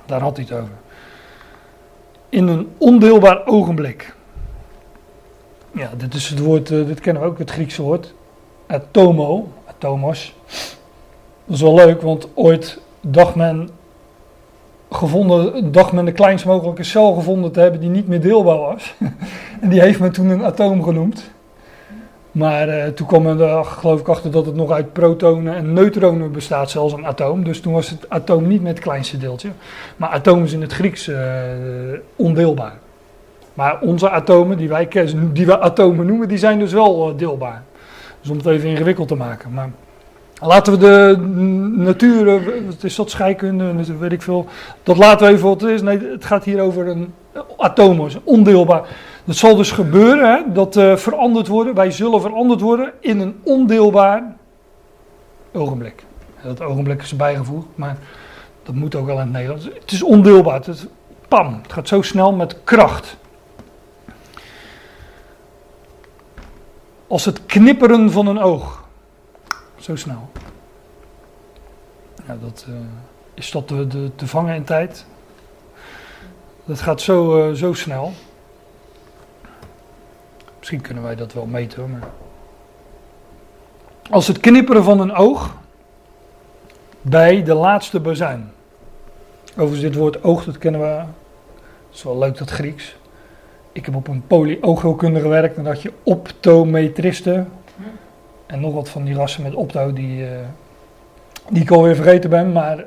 [0.05, 0.73] Daar had hij het over.
[2.29, 4.15] In een ondeelbaar ogenblik.
[5.71, 8.13] Ja, dit is het woord, uh, dit kennen we ook, het Griekse woord.
[8.67, 9.51] Atomo,
[9.83, 10.35] Thomas.
[11.45, 13.69] Dat is wel leuk, want ooit dacht men,
[14.91, 18.93] gevonden, dacht men de kleinst mogelijke cel gevonden te hebben die niet meer deelbaar was.
[19.61, 21.31] en die heeft men toen een atoom genoemd.
[22.31, 26.31] Maar uh, toen kwam men geloof ik achter dat het nog uit protonen en neutronen
[26.31, 27.43] bestaat, zelfs een atoom.
[27.43, 29.49] Dus toen was het atoom niet met het kleinste deeltje.
[29.97, 31.17] Maar atoom is in het Grieks uh,
[32.15, 32.77] ondeelbaar.
[33.53, 34.87] Maar onze atomen, die wij,
[35.33, 37.63] die wij atomen noemen, die zijn dus wel uh, deelbaar.
[38.23, 39.53] Dus om het even ingewikkeld te maken.
[39.53, 39.69] Maar
[40.41, 41.17] laten we de
[41.75, 42.27] natuur,
[42.67, 44.47] het is dat scheikunde, weet ik veel.
[44.83, 45.81] Dat laten we even wat het is.
[45.81, 47.13] Nee, het gaat hier over een
[47.57, 48.87] atoom, ondeelbaar.
[49.23, 51.73] Dat zal dus gebeuren, hè, dat uh, veranderd worden.
[51.73, 54.35] Wij zullen veranderd worden in een ondeelbaar
[55.53, 56.03] ogenblik.
[56.43, 57.97] Dat ogenblik is bijgevoegd, maar
[58.63, 59.65] dat moet ook wel in het Nederlands.
[59.65, 60.61] Het is ondeelbaar.
[60.65, 60.87] Het,
[61.27, 63.17] pam, het gaat zo snel met kracht.
[67.13, 68.83] Als het knipperen van een oog.
[69.79, 70.29] Zo snel.
[72.27, 72.75] Ja, dat, uh,
[73.33, 75.05] is dat te, te, te, vangen in tijd?
[76.65, 78.11] Dat gaat zo, uh, zo snel.
[80.57, 82.03] Misschien kunnen wij dat wel meten.
[84.09, 85.55] Als het knipperen van een oog
[87.01, 88.51] bij de laatste bazuin.
[89.51, 90.87] Overigens, dit woord oog, dat kennen we.
[90.87, 91.07] Het
[91.93, 92.95] is wel leuk, dat Grieks.
[93.73, 97.51] Ik heb op een polyoogheelkunde gewerkt en dat je optometristen.
[98.45, 100.29] En nog wat van die rassen met opto die, uh,
[101.49, 102.51] die ik alweer vergeten ben.
[102.51, 102.85] Maar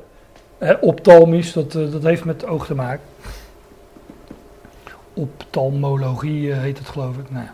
[0.59, 3.05] uh, optalmisch, dat, uh, dat heeft met oog te maken.
[5.13, 7.31] Optalmologie heet het geloof ik.
[7.31, 7.53] Nou ja.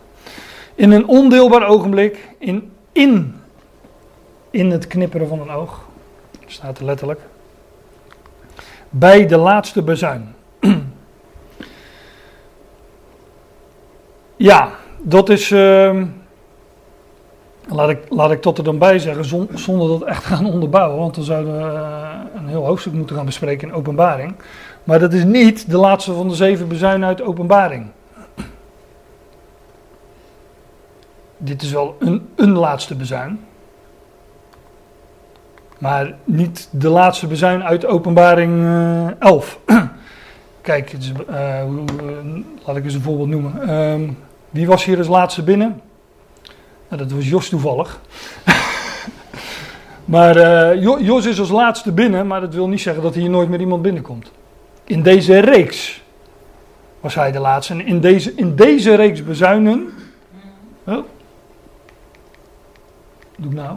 [0.74, 3.34] In een ondeelbaar ogenblik, in, in,
[4.50, 5.84] in het knipperen van een oog,
[6.46, 7.20] staat er letterlijk.
[8.90, 10.34] Bij de laatste bezuin.
[14.44, 14.70] Ja,
[15.02, 15.50] dat is.
[15.50, 16.02] Uh,
[17.68, 19.24] laat, ik, laat ik tot er dan bij zeggen,
[19.58, 23.24] zonder dat echt gaan onderbouwen, want dan zouden we uh, een heel hoofdstuk moeten gaan
[23.24, 24.34] bespreken in openbaring.
[24.84, 27.86] Maar dat is niet de laatste van de zeven bezuinen uit openbaring.
[31.36, 33.40] dit is wel een, een laatste bezuin.
[35.78, 39.58] Maar niet de laatste bezuin uit openbaring uh, 11.
[40.60, 41.62] Kijk, is, uh,
[42.64, 43.52] laat ik eens een voorbeeld noemen.
[43.62, 44.08] Uh,
[44.54, 45.80] wie was hier als laatste binnen?
[46.88, 48.00] Nou, dat was Jos toevallig.
[50.14, 53.48] maar uh, Jos is als laatste binnen, maar dat wil niet zeggen dat hier nooit
[53.48, 54.30] meer iemand binnenkomt.
[54.84, 56.02] In deze reeks
[57.00, 57.72] was hij de laatste.
[57.72, 59.92] En in deze, in deze reeks bezuinen.
[60.84, 61.04] Doe
[63.50, 63.76] ik nou?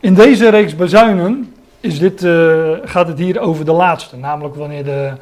[0.00, 4.16] In deze reeks bezuinen is dit, uh, gaat het hier over de laatste.
[4.16, 5.12] Namelijk wanneer de,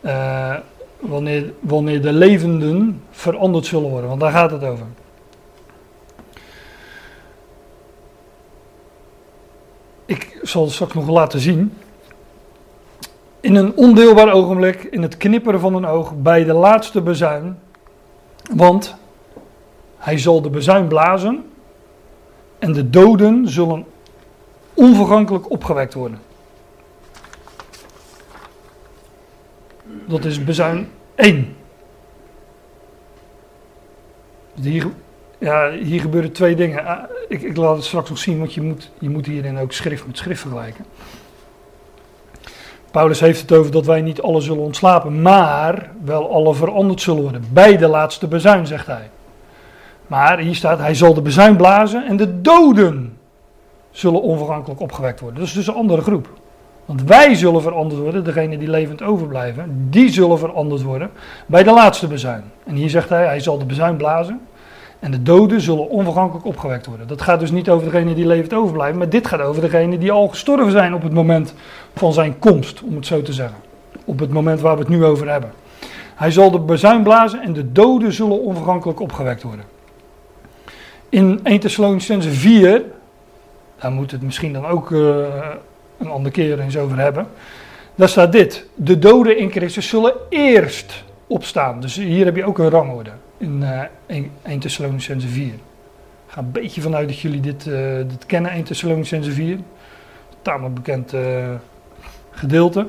[0.00, 0.54] uh,
[1.02, 4.08] wanneer, wanneer de levenden veranderd zullen worden.
[4.08, 4.86] Want daar gaat het over.
[10.06, 11.72] Ik zal het straks nog laten zien.
[13.40, 17.58] In een ondeelbaar ogenblik, in het knipperen van een oog, bij de laatste bezuin.
[18.54, 18.96] Want
[19.96, 21.44] hij zal de bezuin blazen
[22.58, 23.84] en de doden zullen
[24.74, 26.18] onvergankelijk opgewekt worden.
[30.06, 31.56] Dat is bezuin 1.
[34.54, 34.86] Hier,
[35.38, 36.84] ja, hier gebeuren twee dingen.
[36.84, 39.72] Ah, ik, ik, laat het straks nog zien, want je moet, je moet hierin ook
[39.72, 40.84] schrift met schrift vergelijken.
[42.90, 47.22] Paulus heeft het over dat wij niet alle zullen ontslapen, maar wel alle veranderd zullen
[47.22, 47.44] worden.
[47.52, 49.10] Bij de laatste bezuin, zegt hij.
[50.06, 53.18] Maar hier staat, hij zal de bezuin blazen en de doden
[53.90, 55.38] zullen onvergankelijk opgewekt worden.
[55.38, 56.28] Dat is dus een andere groep.
[56.84, 61.10] Want wij zullen veranderd worden, degene die levend overblijven, die zullen veranderd worden
[61.46, 62.42] bij de laatste bezuin.
[62.64, 64.40] En hier zegt hij, hij zal de bezuin blazen
[64.98, 67.06] en de doden zullen onvergankelijk opgewekt worden.
[67.06, 70.12] Dat gaat dus niet over degene die levend overblijven, maar dit gaat over degene die
[70.12, 71.54] al gestorven zijn op het moment
[71.94, 73.58] van zijn komst, om het zo te zeggen.
[74.04, 75.52] Op het moment waar we het nu over hebben.
[76.14, 79.64] Hij zal de bezuin blazen en de doden zullen onvergankelijk opgewekt worden.
[81.08, 82.82] In 1 Thessalonicense 4,
[83.80, 85.26] daar moet het misschien dan ook uh,
[86.04, 87.26] een andere keer eens over hebben.
[87.94, 91.80] Daar staat dit: De doden in Christus zullen eerst opstaan.
[91.80, 95.46] Dus hier heb je ook een rangorde in uh, 1, 1 Thessalonicense 4.
[95.46, 95.58] Ik
[96.26, 99.58] ga een beetje vanuit dat jullie dit, uh, dit kennen, 1 Thessalonicense 4.
[100.42, 101.20] Tamelijk bekend uh,
[102.30, 102.86] gedeelte.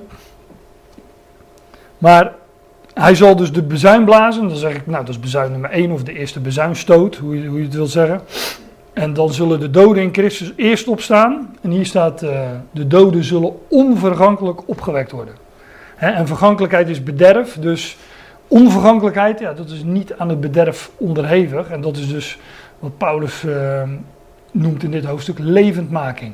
[1.97, 2.34] Maar
[2.93, 4.47] hij zal dus de bezuin blazen.
[4.47, 7.47] Dan zeg ik, nou, dat is bezuin nummer 1 of de eerste bezuinstoot, hoe je,
[7.47, 8.21] hoe het wil zeggen.
[8.93, 11.56] En dan zullen de doden in Christus eerst opstaan.
[11.62, 15.36] En hier staat, uh, de doden zullen onvergankelijk opgewekt worden.
[15.95, 17.97] Hè, en vergankelijkheid is bederf, dus
[18.47, 21.69] onvergankelijkheid, ja, dat is niet aan het bederf onderhevig.
[21.69, 22.38] En dat is dus
[22.79, 23.82] wat Paulus uh,
[24.51, 26.34] noemt in dit hoofdstuk levendmaking.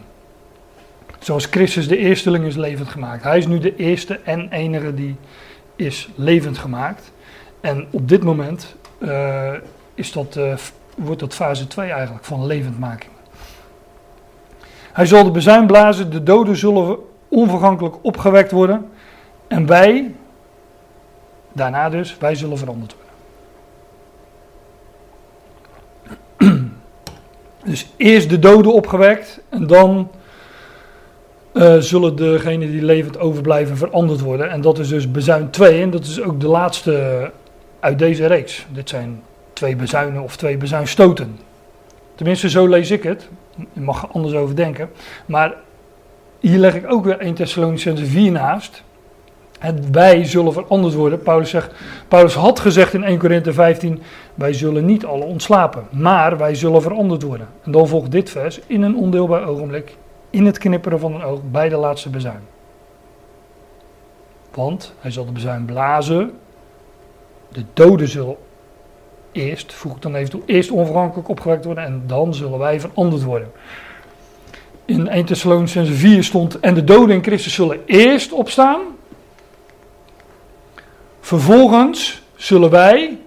[1.20, 3.24] Zoals Christus de eersteling is levend gemaakt.
[3.24, 5.16] Hij is nu de eerste en enige die
[5.76, 7.12] is levend gemaakt.
[7.62, 9.54] En op dit moment uh,
[9.94, 10.54] is dat, uh,
[11.00, 13.12] wordt dat fase 2 eigenlijk van levendmaking.
[14.94, 18.90] Hij zal de bezuin blazen, de doden zullen onvergankelijk opgewekt worden.
[19.48, 20.16] En wij,
[21.52, 23.08] daarna dus, wij zullen veranderd worden.
[27.64, 30.12] Dus eerst de doden opgewekt en dan
[31.54, 34.50] uh, zullen degenen die levend overblijven veranderd worden.
[34.50, 37.32] En dat is dus bezuin 2 en dat is ook de laatste
[37.80, 38.66] uit deze reeks.
[38.72, 39.22] Dit zijn
[39.60, 41.40] twee bezuinen of twee bezuinstoten.
[42.16, 43.30] Tenminste, zo lees ik het.
[43.74, 44.90] Je mag er anders over denken.
[45.26, 45.54] Maar
[46.40, 48.84] hier leg ik ook weer 1 Thessalonicense 4 naast.
[49.60, 51.22] En wij zullen veranderd worden.
[51.22, 51.72] Paulus, zegt,
[52.08, 54.02] Paulus had gezegd in 1 Korinthe 15:
[54.36, 57.48] Wij zullen niet alle ontslapen, maar wij zullen veranderd worden.
[57.64, 59.98] En dan volgt dit vers: In een ondeelbaar ogenblik,
[60.30, 62.42] in het knipperen van een oog, bij de laatste bezuin.
[64.54, 66.32] Want hij zal de bezuin blazen,
[67.52, 68.36] de doden zullen
[69.32, 73.24] eerst, voeg ik dan even toe, eerst onvergankelijk opgewekt worden en dan zullen wij veranderd
[73.24, 73.52] worden.
[74.86, 78.82] In 1 Thessalonicense 4 stond, en de doden in Christus zullen eerst opstaan,
[81.20, 83.18] vervolgens zullen wij,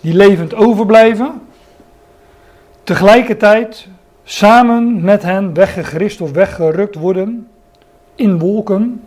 [0.00, 1.40] die levend overblijven,
[2.84, 3.86] tegelijkertijd
[4.24, 7.48] samen met hen weggegrist of weggerukt worden
[8.14, 9.04] in wolken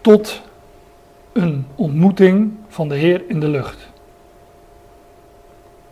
[0.00, 0.42] tot
[1.32, 3.89] een ontmoeting van de Heer in de lucht.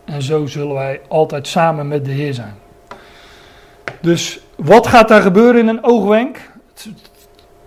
[0.09, 2.55] En zo zullen wij altijd samen met de Heer zijn.
[4.01, 6.51] Dus wat gaat daar gebeuren in een oogwenk?
[6.73, 6.89] Het,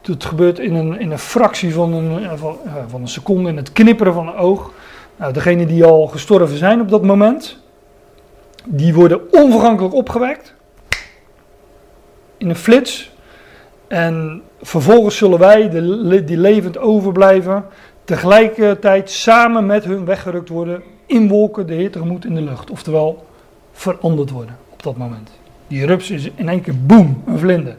[0.02, 2.56] het gebeurt in een, in een fractie van een, van,
[2.88, 4.72] van, een seconde, in het knipperen van een oog.
[5.16, 7.58] Nou, degenen die al gestorven zijn op dat moment,
[8.64, 10.54] die worden onvergankelijk opgewekt.
[12.36, 13.10] In een flits.
[13.88, 17.64] En vervolgens zullen wij, de, die levend overblijven,
[18.04, 20.82] tegelijkertijd samen met hun weggerukt worden
[21.12, 22.70] in wolken de Heer tegemoet in de lucht.
[22.70, 23.26] Oftewel,
[23.72, 25.30] veranderd worden op dat moment.
[25.66, 27.76] Die rups is in één keer boem, een vlinder.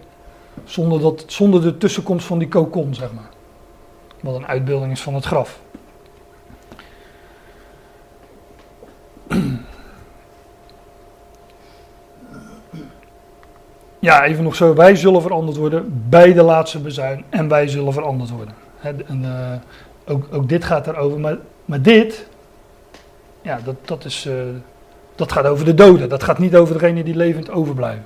[0.63, 3.29] Zonder, dat, zonder de tussenkomst van die kokon, zeg maar.
[4.19, 5.59] Wat een uitbeelding is van het graf.
[13.99, 14.73] Ja, even nog zo.
[14.73, 17.23] Wij zullen veranderd worden bij de laatste bezuin.
[17.29, 18.53] En wij zullen veranderd worden.
[18.81, 21.19] en, uh, ook, ook, dit gaat erover.
[21.19, 22.27] Maar, maar dit,
[23.43, 24.33] ja, dat, dat, is, uh,
[25.15, 26.09] dat gaat over de doden.
[26.09, 28.05] Dat gaat niet over degene die levend overblijven.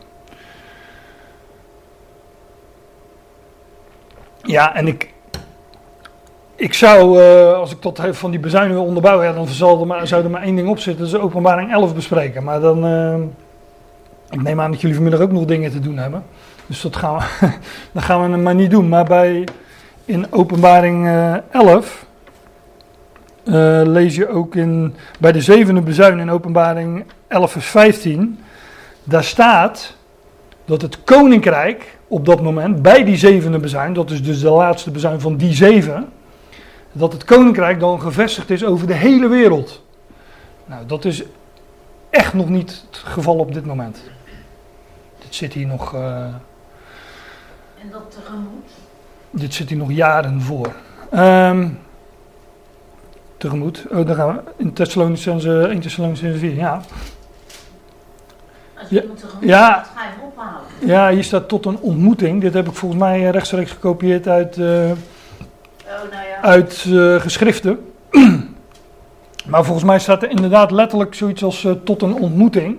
[4.41, 5.13] Ja, en ik,
[6.55, 9.87] ik zou, uh, als ik tot van die bezuin wil onderbouwen, ja, dan zal er
[9.87, 11.05] maar, zou maar één ding op zitten.
[11.05, 12.43] Dat is openbaring 11 bespreken.
[12.43, 12.85] Maar dan,
[14.29, 16.23] ik neem aan dat jullie vanmiddag ook nog dingen te doen hebben.
[16.65, 17.23] Dus dat gaan we,
[17.93, 18.89] dat gaan we maar niet doen.
[18.89, 19.43] Maar bij,
[20.05, 21.09] in openbaring
[23.47, 28.39] uh, 11 lees je ook in, bij de zevende bezuin in openbaring 11 vers 15.
[29.03, 29.95] Daar staat
[30.65, 34.91] dat het koninkrijk op dat moment, bij die zevende bezuin, dat is dus de laatste
[34.91, 36.09] bezuin van die zeven
[36.91, 39.83] dat het koninkrijk dan gevestigd is over de hele wereld.
[40.65, 41.23] Nou, dat is
[42.09, 44.03] echt nog niet het geval op dit moment.
[45.19, 45.93] Dit zit hier nog.
[45.93, 46.25] Uh,
[47.81, 48.69] en dat tegemoet?
[49.31, 50.71] Dit zit hier nog jaren voor.
[51.13, 51.79] Um,
[53.37, 53.85] tegemoet.
[53.91, 54.41] Oh, daar gaan we.
[54.55, 56.81] In Thessalonicense 1 Thessalonicense 4, ja.
[58.79, 60.61] Als je ja, tegemoet ja, gaat, ga je hem ophalen.
[60.79, 62.41] Ja, hier staat tot een ontmoeting.
[62.41, 64.57] Dit heb ik volgens mij rechtstreeks gekopieerd uit.
[64.57, 64.91] Uh,
[65.87, 66.41] Oh, nou ja.
[66.41, 67.91] uit uh, geschriften.
[69.49, 72.77] maar volgens mij staat er inderdaad letterlijk zoiets als uh, tot een ontmoeting.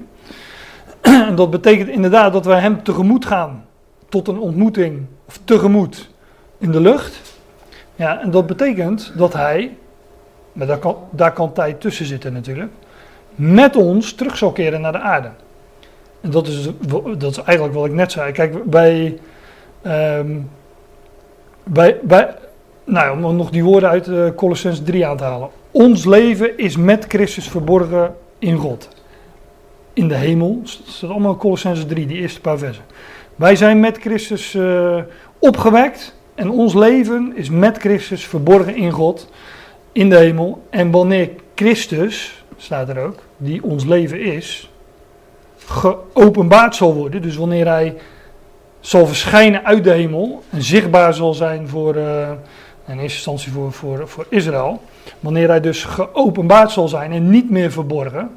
[1.28, 3.64] en dat betekent inderdaad dat wij hem tegemoet gaan.
[4.08, 6.10] Tot een ontmoeting, of tegemoet
[6.58, 7.36] in de lucht.
[7.94, 9.76] Ja, en dat betekent dat hij,
[10.52, 10.66] maar
[11.10, 12.70] daar kan, tijd tussen zitten natuurlijk,
[13.34, 15.30] met ons terug zal keren naar de aarde.
[16.20, 16.68] En dat is,
[17.18, 18.32] dat is eigenlijk wat ik net zei.
[18.32, 19.18] Kijk, bij,
[21.64, 22.34] bij, bij,
[22.84, 25.48] nou, om nog die woorden uit uh, Colossens 3 aan te halen.
[25.70, 28.88] Ons leven is met Christus verborgen in God.
[29.92, 30.60] In de hemel.
[30.62, 32.84] Dat staat allemaal Colossens 3, die eerste paar versen.
[33.36, 34.98] Wij zijn met Christus uh,
[35.38, 36.16] opgewekt.
[36.34, 39.30] En ons leven is met Christus verborgen in God.
[39.98, 40.62] In de hemel.
[40.70, 44.70] En wanneer Christus, staat er ook, die ons leven is,
[45.66, 47.22] geopenbaard zal worden.
[47.22, 47.94] Dus wanneer hij
[48.80, 52.30] zal verschijnen uit de hemel en zichtbaar zal zijn voor, uh,
[52.86, 54.82] in eerste instantie voor, voor, voor Israël.
[55.20, 58.30] Wanneer hij dus geopenbaard zal zijn en niet meer verborgen.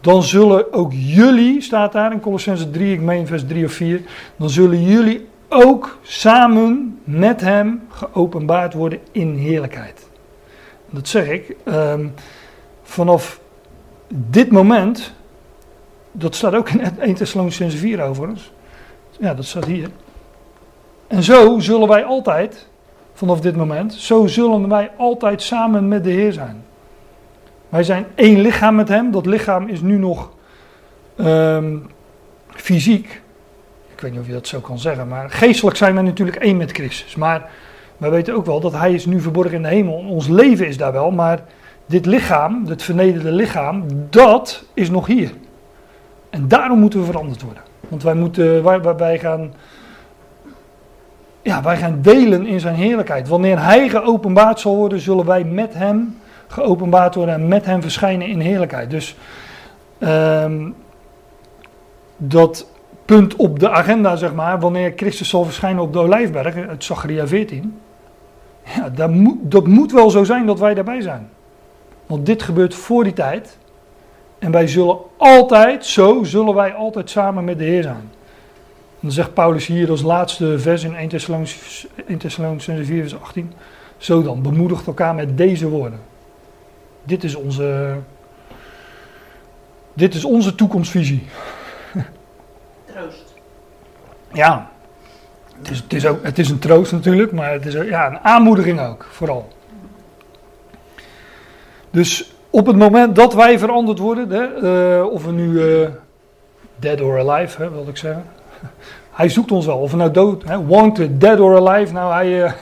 [0.00, 4.00] Dan zullen ook jullie, staat daar in Colossense 3, ik meen vers 3 of 4.
[4.36, 10.07] Dan zullen jullie ook samen met hem geopenbaard worden in heerlijkheid.
[10.90, 11.56] Dat zeg ik.
[11.64, 12.14] Um,
[12.82, 13.40] vanaf
[14.08, 15.12] dit moment.
[16.12, 18.52] Dat staat ook in 1 Thessalonicense 4 overigens.
[19.18, 19.90] Ja, dat staat hier.
[21.06, 22.66] En zo zullen wij altijd
[23.14, 23.94] vanaf dit moment.
[23.94, 26.64] Zo zullen wij altijd samen met de Heer zijn.
[27.68, 29.10] Wij zijn één lichaam met Hem.
[29.10, 30.30] Dat lichaam is nu nog
[31.16, 31.90] um,
[32.48, 33.22] fysiek.
[33.94, 35.08] Ik weet niet of je dat zo kan zeggen.
[35.08, 37.14] Maar geestelijk zijn wij natuurlijk één met Christus.
[37.14, 37.50] Maar
[37.98, 39.94] wij weten ook wel dat Hij is nu verborgen in de hemel.
[39.94, 41.10] Ons leven is daar wel.
[41.10, 41.40] Maar
[41.86, 45.30] dit lichaam, dit vernederde lichaam, dat is nog hier.
[46.30, 47.62] En daarom moeten we veranderd worden.
[47.88, 49.52] Want wij, moeten, wij, wij gaan
[51.42, 53.28] ja, wij gaan delen in zijn heerlijkheid.
[53.28, 58.26] Wanneer hij geopenbaard zal worden, zullen wij met hem geopenbaard worden en met hem verschijnen
[58.26, 58.90] in heerlijkheid.
[58.90, 59.16] Dus
[59.98, 60.74] um,
[62.16, 62.66] dat
[63.04, 67.26] punt op de agenda, zeg maar, wanneer Christus zal verschijnen op de Olijfberg, uit Zacharia
[67.26, 67.78] 14.
[68.74, 71.28] Ja, dat moet, dat moet wel zo zijn dat wij daarbij zijn.
[72.06, 73.58] Want dit gebeurt voor die tijd.
[74.38, 78.10] En wij zullen altijd, zo zullen wij altijd samen met de Heer zijn
[79.00, 81.08] dan zegt Paulus hier als laatste vers in 1
[82.18, 83.52] Thessalonians 4 vers 18.
[83.96, 86.00] Zo dan, bemoedigt elkaar met deze woorden.
[87.02, 87.96] Dit is onze,
[89.92, 91.26] dit is onze toekomstvisie.
[92.84, 93.34] Troost.
[94.32, 94.70] Ja,
[95.58, 99.48] het is, het is, een troost natuurlijk, maar het is ja, een aanmoediging ook, vooral.
[101.90, 105.88] Dus op het moment dat wij veranderd worden, hè, uh, of we nu uh,
[106.76, 108.24] dead or alive, hè, wil ik zeggen,
[109.10, 109.78] hij zoekt ons wel.
[109.78, 112.52] Of we nou dood, hè, wanted, dead or alive, nou hij, uh,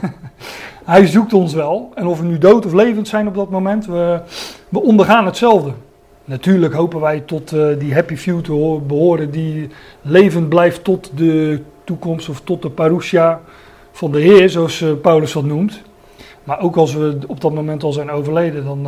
[0.84, 1.92] hij zoekt ons wel.
[1.94, 4.20] En of we nu dood of levend zijn op dat moment, we,
[4.68, 5.72] we ondergaan hetzelfde.
[6.24, 9.68] Natuurlijk hopen wij tot die happy few te behoren die
[10.02, 13.40] levend blijft tot de toekomst of tot de parousia
[13.92, 15.82] van de Heer, zoals uh, Paulus dat noemt.
[16.44, 18.86] Maar ook als we op dat moment al zijn overleden, dan,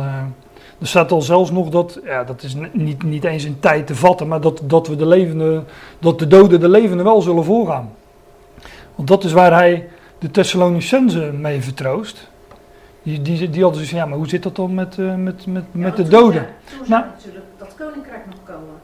[0.79, 3.95] Er staat al zelfs nog dat, ja, dat is niet, niet eens in tijd te
[3.95, 5.63] vatten, maar dat, dat, we de levende,
[5.99, 7.89] dat de doden de levenden wel zullen voorgaan.
[8.95, 9.87] Want dat is waar hij
[10.19, 12.29] de Thessalonicense mee vertroost.
[13.03, 15.63] Die, die, die hadden dus ja, maar hoe zit dat dan met, uh, met, met,
[15.71, 16.47] Ja, met de doden?
[16.77, 18.75] Toen zou natuurlijk dat koninkrijk nog komen.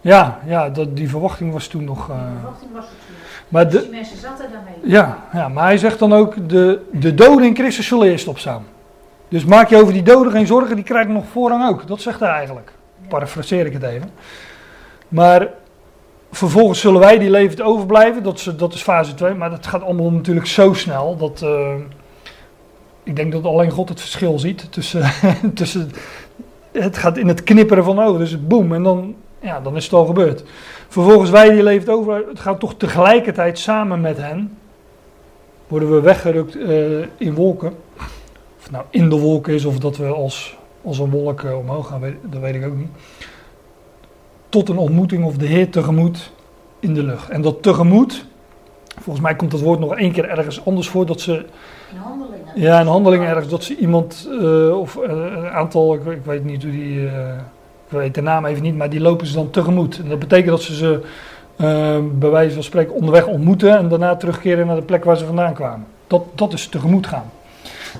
[0.00, 2.08] Ja, ja dat, die verwachting was toen nog.
[2.10, 3.16] eh, Die verwachting was toen.
[3.52, 4.74] Maar Dus de, die mensen zaten daarmee.
[4.82, 8.64] ja, ja, maar hij zegt dan ook: de, de doden in Christus zullen eerst opstaan.
[9.28, 11.86] Dus maak je over die doden geen zorgen, die krijgen nog voorrang ook.
[11.86, 12.72] Dat zegt hij eigenlijk.
[13.00, 13.08] Ja.
[13.08, 14.10] Parafraseer ik het even.
[15.08, 15.48] Maar
[16.30, 18.22] vervolgens zullen wij die levend overblijven.
[18.22, 19.34] Dat is, dat is fase 2.
[19.34, 21.16] Maar dat gaat allemaal natuurlijk zo snel.
[21.16, 21.74] Dat, eh,
[23.02, 24.72] ik denk dat alleen God het verschil ziet.
[24.72, 25.02] Tussen,
[25.54, 25.90] tussen,
[26.72, 28.18] het gaat in het knipperen van ogen.
[28.18, 28.74] Dus boem.
[28.74, 30.44] En dan, ja, dan is het al gebeurd.
[30.92, 32.24] Vervolgens wij die levend over.
[32.28, 34.58] Het gaat toch tegelijkertijd samen met hen.
[35.68, 37.72] Worden we weggerukt eh, in wolken.
[38.58, 41.58] Of het nou in de wolken is of dat we als, als een wolk eh,
[41.58, 42.00] omhoog gaan.
[42.00, 42.88] weet- Dat weet ik ook niet
[44.48, 46.32] tot een ontmoeting of de Heer tegemoet
[46.80, 47.28] in de lucht.
[47.28, 48.26] En dat tegemoet,
[49.00, 51.32] volgens mij komt dat woord nog één keer ergens anders voor, dat ze,
[51.92, 52.46] In handelingen.
[52.54, 56.44] ja, een handeling ergens, dat ze iemand, eh, of een aantal, ik, weet- ik weet
[56.44, 57.08] niet hoe die,
[57.92, 59.98] ik weet de naam even niet, maar die lopen ze dan tegemoet.
[59.98, 61.00] En dat betekent dat ze ze,
[61.56, 65.26] eh, bij wijze van spreken, onderweg ontmoeten en daarna terugkeren naar de plek waar ze
[65.26, 65.86] vandaan kwamen.
[66.06, 67.30] Dat, dat is tegemoet gaan.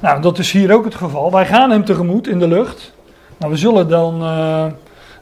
[0.00, 1.30] Nou, dat is hier ook het geval.
[1.30, 2.94] Wij gaan hem tegemoet in de lucht,
[3.36, 4.22] maar we zullen dan...
[4.22, 4.64] eh,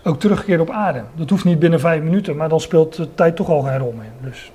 [0.04, 1.02] ook terugkeren op aarde.
[1.14, 3.94] Dat hoeft niet binnen vijf minuten, maar dan speelt de tijd toch al geen rol
[3.98, 4.30] meer.
[4.30, 4.52] Dus.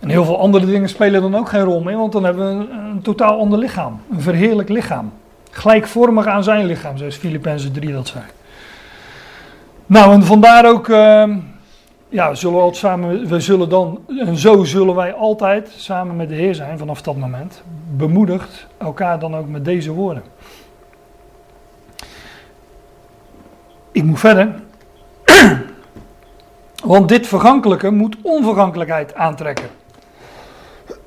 [0.00, 2.64] En heel veel andere dingen spelen dan ook geen rol meer, want dan hebben we
[2.64, 4.00] een, een totaal ander lichaam.
[4.10, 5.12] Een verheerlijk lichaam.
[5.58, 8.24] Gelijkvormig aan zijn lichaam, zoals Filippenzen 3 dat zei.
[9.86, 11.36] Nou, en vandaar ook, ehm,
[12.08, 16.28] ja, we zullen, altijd samen, we zullen dan, en zo zullen wij altijd samen met
[16.28, 17.62] de Heer zijn vanaf dat moment.
[17.96, 20.22] Bemoedigt elkaar dan ook met deze woorden.
[23.92, 24.54] Ik moet verder.
[26.84, 29.68] Want dit vergankelijke moet onvergankelijkheid aantrekken.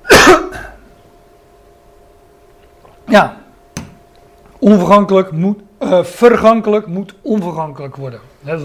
[3.08, 3.41] ja.
[4.62, 8.20] Onvergankelijk moet, eh, vergankelijk moet onvergankelijk worden.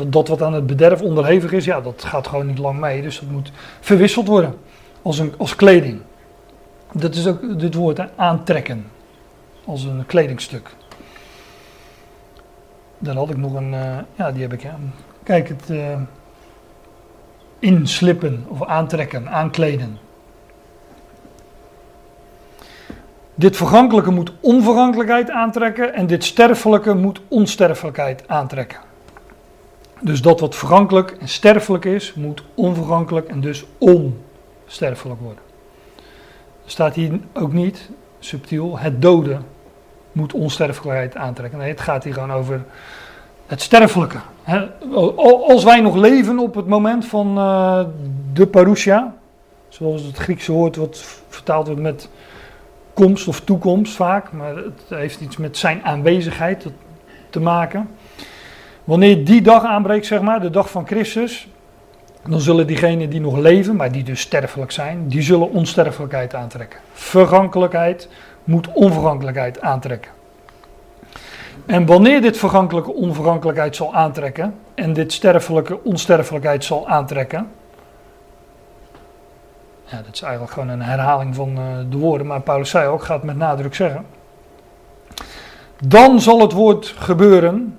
[0.09, 3.03] Dat wat aan het bederf onderhevig is, ja, dat gaat gewoon niet lang mee.
[3.03, 4.55] Dus dat moet verwisseld worden.
[5.03, 6.01] Als, een, als kleding.
[6.93, 8.87] Dat is ook dit woord, aantrekken.
[9.65, 10.71] Als een kledingstuk.
[12.99, 14.63] Dan had ik nog een, eh, ja, die heb ik.
[14.63, 14.79] Ja.
[15.23, 16.01] Kijk, het eh,
[17.59, 19.99] inslippen of aantrekken, aankleden.
[23.39, 28.79] Dit vergankelijke moet onvergankelijkheid aantrekken en dit sterfelijke moet onsterfelijkheid aantrekken.
[30.01, 35.43] Dus dat wat vergankelijk en sterfelijk is, moet onvergankelijk en dus onsterfelijk worden.
[36.65, 39.45] Er staat hier ook niet, subtiel, het doden
[40.13, 41.59] moet onsterfelijkheid aantrekken.
[41.59, 42.65] Nee, het gaat hier gewoon over
[43.47, 44.19] het sterfelijke.
[45.47, 47.85] Als wij nog leven op het moment van eh,
[48.33, 49.15] de parousia,
[49.69, 52.09] zoals het Griekse woord wat vertaald wordt met
[52.97, 56.67] komst of toekomst vaak, maar het heeft iets met zijn aanwezigheid
[57.31, 57.89] te- maken.
[58.85, 61.49] Wanneer die dag aanbreekt, zeg maar, de dag van Christus,
[62.29, 66.81] dan zullen diegenen die nog leven, maar die dus sterfelijk zijn, die zullen onsterfelijkheid aantrekken.
[66.93, 68.09] Vergankelijkheid
[68.45, 70.11] moet onvergankelijkheid aantrekken.
[71.67, 77.47] En wanneer dit vergankelijke onvergankelijkheid zal aantrekken en dit sterfelijke onsterfelijkheid zal aantrekken.
[79.87, 83.03] Ja, dat is eigenlijk gewoon een herhaling van eh, de woorden, maar Paulus zei ook,
[83.03, 84.05] gaat met nadruk zeggen.
[85.83, 87.79] Dan zal het woord gebeuren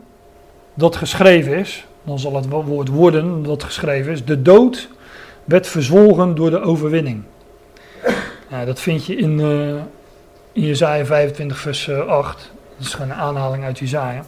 [0.73, 1.85] dat geschreven is.
[2.03, 4.25] Dan zal het woord worden dat geschreven is.
[4.25, 4.89] De dood
[5.43, 7.23] werd verzwolgen door de overwinning.
[8.49, 9.81] Ja, dat vind je in, eh
[10.51, 12.51] in Jezaja 25 vers eh, 8.
[12.77, 14.21] Dat is gewoon een aanhaling uit Jezaja.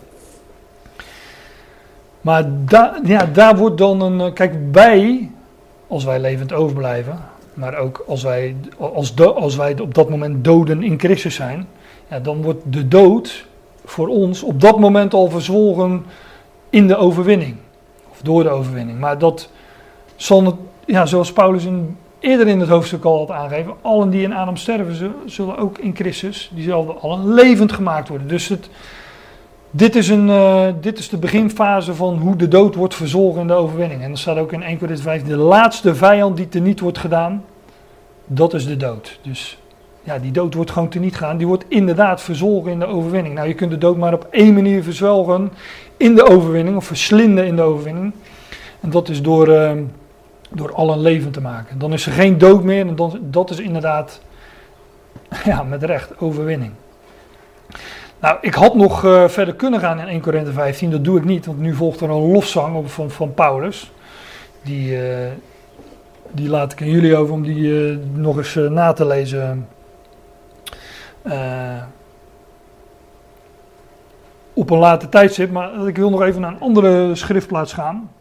[2.21, 4.21] Maar da, ja, daar wordt dan een...
[4.21, 5.31] eh, Kijk, wij,
[5.87, 7.19] als wij levend overblijven...
[7.59, 11.67] Maar ook als wij, als, als wij op dat moment doden in Christus zijn...
[12.09, 13.45] Ja, dan wordt de dood
[13.85, 16.05] voor ons op dat moment al verzwolgen
[16.69, 17.55] in de overwinning.
[18.11, 18.99] Of door de overwinning.
[18.99, 19.49] Maar dat
[20.15, 20.55] zal, het,
[20.85, 23.73] ja, zoals Paulus in, eerder in het hoofdstuk al had aangegeven...
[23.81, 28.07] Allen die in Adam sterven, zullen, zullen ook in Christus, die zullen allen levend gemaakt
[28.07, 28.27] worden.
[28.27, 28.69] Dus het,
[29.71, 33.47] dit, is een, uh, dit is de beginfase van hoe de dood wordt verzwolgen in
[33.47, 34.01] de overwinning.
[34.01, 37.43] En er staat ook in 1 Corinthië 5, de laatste vijand die teniet wordt gedaan,
[38.25, 39.19] dat is de dood.
[39.21, 39.59] Dus
[40.03, 41.37] ja, die dood wordt gewoon teniet gedaan.
[41.37, 43.35] Die wordt inderdaad verzwolgen in de overwinning.
[43.35, 45.51] Nou, je kunt de dood maar op één manier verzwelgen
[45.97, 48.13] in de overwinning, of verslinden in de overwinning.
[48.79, 49.71] En dat is door, uh,
[50.49, 51.79] door allen levend te maken.
[51.79, 54.21] Dan is er geen dood meer en dat is inderdaad,
[55.45, 56.71] ja, met recht, overwinning.
[58.19, 61.23] Nou, ik had nog uh, verder kunnen gaan in 1 Korinthe 15, dat doe ik
[61.23, 63.91] niet, want nu volgt er een lofzang op, van, van Paulus.
[64.63, 65.27] Die, uh,
[66.31, 69.67] die laat ik aan jullie over om die uh, nog eens na te lezen.
[74.53, 78.11] op een later tijdstip, maar ik wil nog even naar een andere schriftplaats gaan.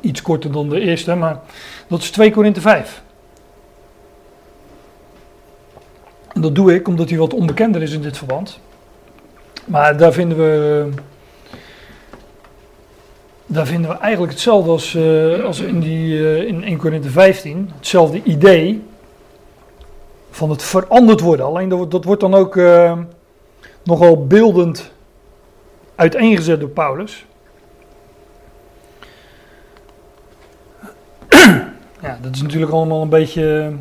[0.00, 1.40] Iets korter dan de eerste, maar
[1.88, 3.02] dat is 2 Korinthe 5.
[6.32, 8.60] En dat doe ik omdat hij wat onbekender is in dit verband.
[9.66, 10.88] Maar daar vinden we.
[13.46, 17.70] Daar vinden we eigenlijk hetzelfde als, uh, als in, die, uh, in 1 Korinthe 15.
[17.76, 18.82] Hetzelfde idee
[20.30, 21.46] van het veranderd worden.
[21.46, 22.98] Alleen dat, wordt dan ook uh,
[23.84, 24.92] nogal beeldend
[25.94, 27.24] uiteengezet door Paulus.
[32.02, 33.72] ja, dat is natuurlijk allemaal een beetje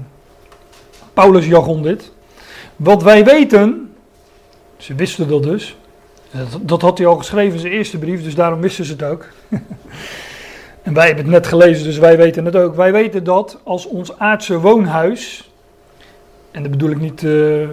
[1.14, 2.12] Paulus jargon dit.
[2.76, 3.85] Wat wij weten,
[4.86, 5.78] ze wisten dat dus.
[6.32, 9.04] Dat, dat, had hij al geschreven in zijn eerste brief, dus daarom wisten ze het
[9.04, 9.26] ook.
[10.84, 12.76] en wij hebben het net gelezen, dus wij weten het ook.
[12.76, 15.52] Wij weten dat als ons aardse woonhuis,
[16.52, 17.70] en dat bedoel ik niet uh,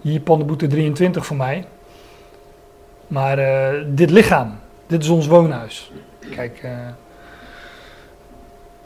[0.00, 1.64] hier Pannenboete 23 voor mij,
[3.06, 5.92] maar uh, dit lichaam, dit is ons woonhuis.
[6.30, 6.70] Kijk, uh,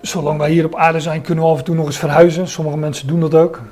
[0.01, 2.49] zolang wij hier op aarde zijn, kunnen we af en toe nog eens verhuizen.
[2.49, 3.63] Sommige mensen doen dat ook.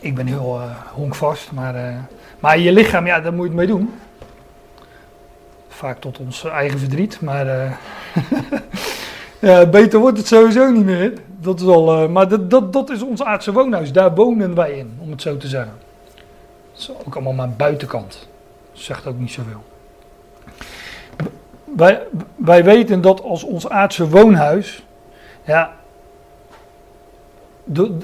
[0.00, 1.74] Ik ben heel uh, honkvast, maar,
[2.44, 3.92] maar je lichaam, ja, daar moet je het mee doen.
[5.68, 7.72] Vaak tot ons eigen verdriet, maar uh,
[9.50, 11.12] ja, beter wordt het sowieso niet meer.
[11.40, 14.98] Dat is al, maar dat, dat, dat is ons aardse woonhuis, daar wonen wij in,
[15.00, 15.72] om het zo te zeggen.
[16.72, 18.28] Dat is ook allemaal maar buitenkant.
[18.72, 19.64] Zegt ook niet zoveel.
[21.76, 22.02] Wij,
[22.36, 24.84] wij weten dat als ons aardse woonhuis,
[25.44, 25.72] ja,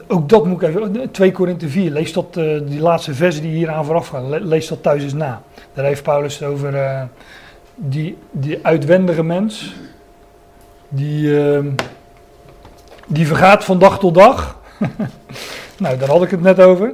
[0.07, 1.11] ook dat moet ik even.
[1.11, 4.69] 2 Korinthe 4, lees dat, uh, die laatste versen die hier aan vooraf gaan, lees
[4.69, 5.43] dat thuis eens na.
[5.73, 7.03] Daar heeft Paulus het over uh,
[7.75, 9.75] die, die uitwendige mens,
[10.89, 11.65] die, uh,
[13.07, 14.59] die vergaat van dag tot dag.
[15.79, 16.93] nou, daar had ik het net over.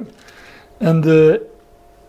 [0.77, 1.45] En de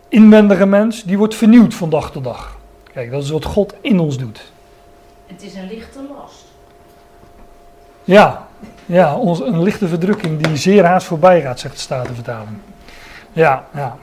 [0.07, 2.57] inwendige mens, die wordt vernieuwd van dag tot dag.
[2.93, 4.51] Kijk, dat is wat God in ons doet.
[5.27, 6.45] Het is een lichte last.
[8.03, 8.48] Ja,
[8.85, 12.57] ja, ons, een lichte verdrukking die zeer haast voorbij gaat, zegt de Statenvertaling.
[13.31, 13.97] Ja, ja.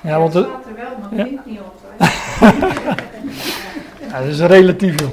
[0.00, 1.40] Ja, want het staat er wel, maar het ja.
[1.44, 1.80] niet op.
[4.10, 5.10] ja, dat is relatief, joh.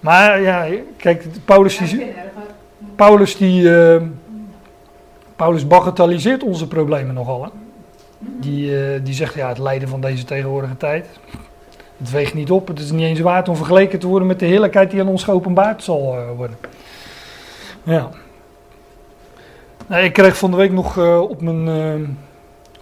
[0.00, 0.66] Maar ja,
[0.96, 2.14] kijk, Paulus die,
[2.96, 4.02] Paulus, die, uh,
[5.36, 7.42] Paulus bagatelliseert onze problemen nogal.
[7.42, 7.48] Hè?
[8.18, 11.06] Die, uh, die zegt, ja, het lijden van deze tegenwoordige tijd,
[11.96, 12.68] het weegt niet op.
[12.68, 15.24] Het is niet eens waard om vergeleken te worden met de heerlijkheid die aan ons
[15.24, 16.56] geopenbaard zal uh, worden.
[17.86, 18.10] Ja.
[19.86, 22.08] Nou, ik kreeg van de week nog uh, op mijn, uh,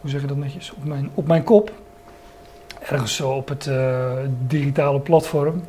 [0.01, 1.73] hoe zeg je dat netjes, op mijn, op mijn kop,
[2.81, 4.13] ergens zo op het uh,
[4.47, 5.63] digitale platform,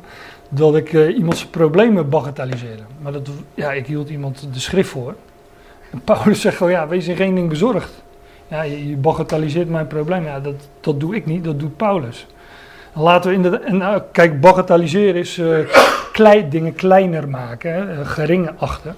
[0.48, 2.82] dat ik iemands problemen bagatelliseerde.
[3.02, 5.14] Maar dat, ja, ik hield iemand de schrift voor.
[5.90, 8.02] En Paulus zegt gewoon, ja, wees in geen ding bezorgd.
[8.48, 10.24] Ja, je, je bagatelliseert mijn probleem.
[10.24, 12.26] Ja, dat, dat doe ik niet, dat doet Paulus.
[12.98, 18.52] Laten we inderdaad, en, uh, kijk, bagatelliseren is uh, dingen kleiner maken, hè, uh, geringe
[18.58, 18.96] achten.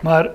[0.00, 0.30] Maar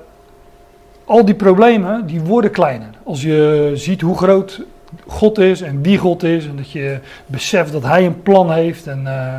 [1.05, 2.89] al die problemen, die worden kleiner.
[3.03, 4.61] Als je ziet hoe groot
[5.07, 6.45] God is en wie God is.
[6.47, 8.87] En dat je beseft dat Hij een plan heeft.
[8.87, 9.33] En, uh,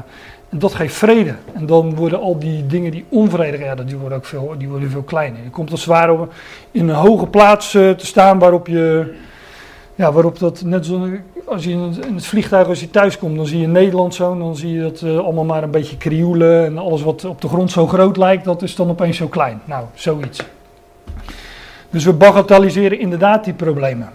[0.48, 1.34] en dat geeft vrede.
[1.54, 4.90] En dan worden al die dingen die onvredig, ja, die worden ook veel, die worden
[4.90, 5.42] veel kleiner.
[5.42, 6.28] Je komt als het ware
[6.70, 9.14] in een hoge plaats te staan waarop je...
[9.94, 11.08] Ja, waarop dat net zo,
[11.44, 14.56] als je in het vliegtuig, als je thuis komt, dan zie je Nederland zo, dan
[14.56, 17.70] zie je dat uh, allemaal maar een beetje krioelen en alles wat op de grond
[17.70, 19.60] zo groot lijkt, dat is dan opeens zo klein.
[19.64, 20.42] Nou, zoiets.
[21.90, 24.08] Dus we bagatelliseren inderdaad die problemen.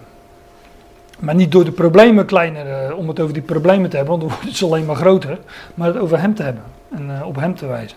[1.18, 4.28] Maar niet door de problemen kleiner, uh, om het over die problemen te hebben, want
[4.28, 5.38] dan wordt het alleen maar groter,
[5.74, 7.96] maar het over hem te hebben en uh, op hem te wijzen.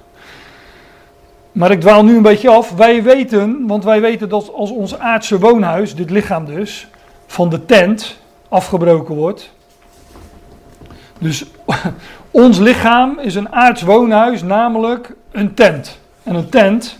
[1.51, 2.71] Maar ik dwaal nu een beetje af.
[2.71, 6.87] Wij weten, want wij weten dat als ons aardse woonhuis, dit lichaam dus,
[7.27, 8.17] van de tent
[8.49, 9.51] afgebroken wordt.
[11.19, 11.45] Dus
[12.31, 15.99] ons lichaam is een aards woonhuis, namelijk een tent.
[16.23, 16.97] En een tent,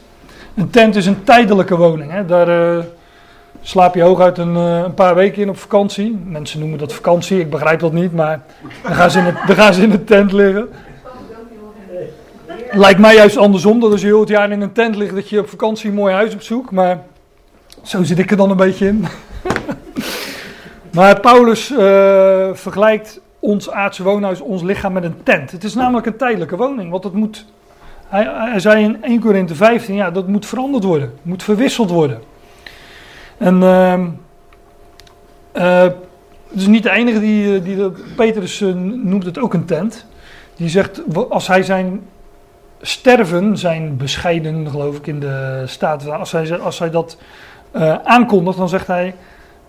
[0.55, 2.11] een tent is een tijdelijke woning.
[2.11, 2.25] Hè.
[2.25, 2.83] Daar uh,
[3.61, 6.19] slaap je hooguit een, uh, een paar weken in op vakantie.
[6.25, 8.41] Mensen noemen dat vakantie, ik begrijp dat niet, maar
[8.83, 10.69] dan gaan ze in, dan gaan ze in een tent liggen.
[12.71, 15.29] Lijkt mij juist andersom, dat als je heel het jaar in een tent ligt, dat
[15.29, 16.71] je op vakantie een mooi huis opzoekt.
[16.71, 16.99] Maar
[17.81, 19.05] zo zit ik er dan een beetje in.
[20.93, 21.77] Maar Paulus uh,
[22.53, 25.51] vergelijkt ons aardse woonhuis, ons lichaam met een tent.
[25.51, 27.45] Het is namelijk een tijdelijke woning, want het moet,
[28.07, 32.21] hij, hij zei in 1 Korinthe 15, ja, dat moet veranderd worden, moet verwisseld worden.
[33.37, 33.99] En uh,
[35.53, 40.05] uh, Het is niet de enige die, die Petrus noemt het ook een tent.
[40.55, 42.01] Die zegt, als hij zijn
[42.81, 47.17] sterven, zijn bescheiden, geloof ik in de staat, als hij, als hij dat
[48.03, 49.15] aankondigt, dan zegt hij,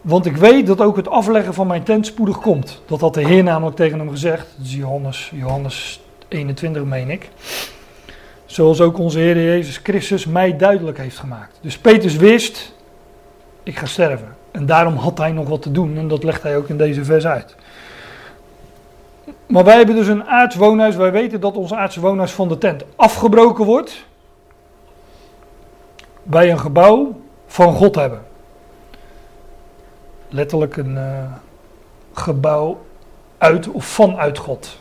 [0.04, 2.82] want ik weet dat ook het afleggen van mijn tent spoedig komt.
[2.86, 4.46] Dat had de Heer namelijk tegen hem gezegd.
[4.56, 7.30] Dat is Johannes, Johannes 21, meen ik.
[8.44, 11.58] Zoals ook onze Heer Jezus Christus mij duidelijk heeft gemaakt.
[11.60, 12.74] Dus Petrus wist,
[13.62, 14.36] ik ga sterven.
[14.50, 15.96] En daarom had hij nog wat te doen.
[15.96, 17.56] En dat legt hij ook in deze vers uit.
[19.46, 20.96] Maar wij hebben dus een aards woonhuis.
[20.96, 24.04] Wij weten dat ons aardse woonhuis van de tent afgebroken wordt.
[26.22, 28.32] Wij een gebouw van God hebben.
[30.34, 31.32] Letterlijk een uh,
[32.12, 32.84] gebouw
[33.38, 34.78] uit of vanuit God.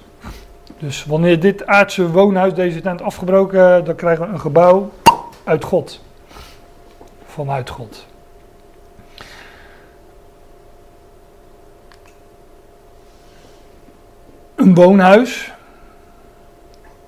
[0.77, 4.91] Dus wanneer dit aardse woonhuis, deze tent afgebroken, dan krijgen we een gebouw
[5.43, 6.01] uit God.
[7.25, 8.05] Vanuit God.
[14.55, 15.51] Een woonhuis,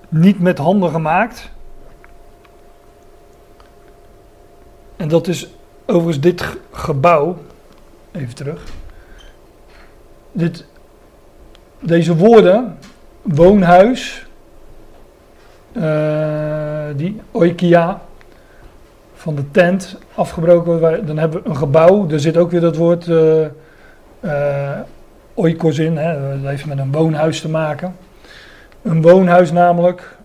[0.10, 1.50] niet met handen gemaakt.
[4.96, 5.50] En dat is
[5.86, 7.38] overigens dit gebouw,
[8.16, 8.64] even terug.
[10.32, 10.66] Dit,
[11.80, 12.78] deze woorden,
[13.22, 14.26] woonhuis,
[15.74, 18.02] uh, die oikia
[19.14, 22.10] van de tent afgebroken, dan hebben we een gebouw.
[22.10, 24.80] Er zit ook weer dat woord uh,
[25.34, 27.96] oikos in, hè, dat heeft met een woonhuis te maken.
[28.82, 30.18] Een woonhuis namelijk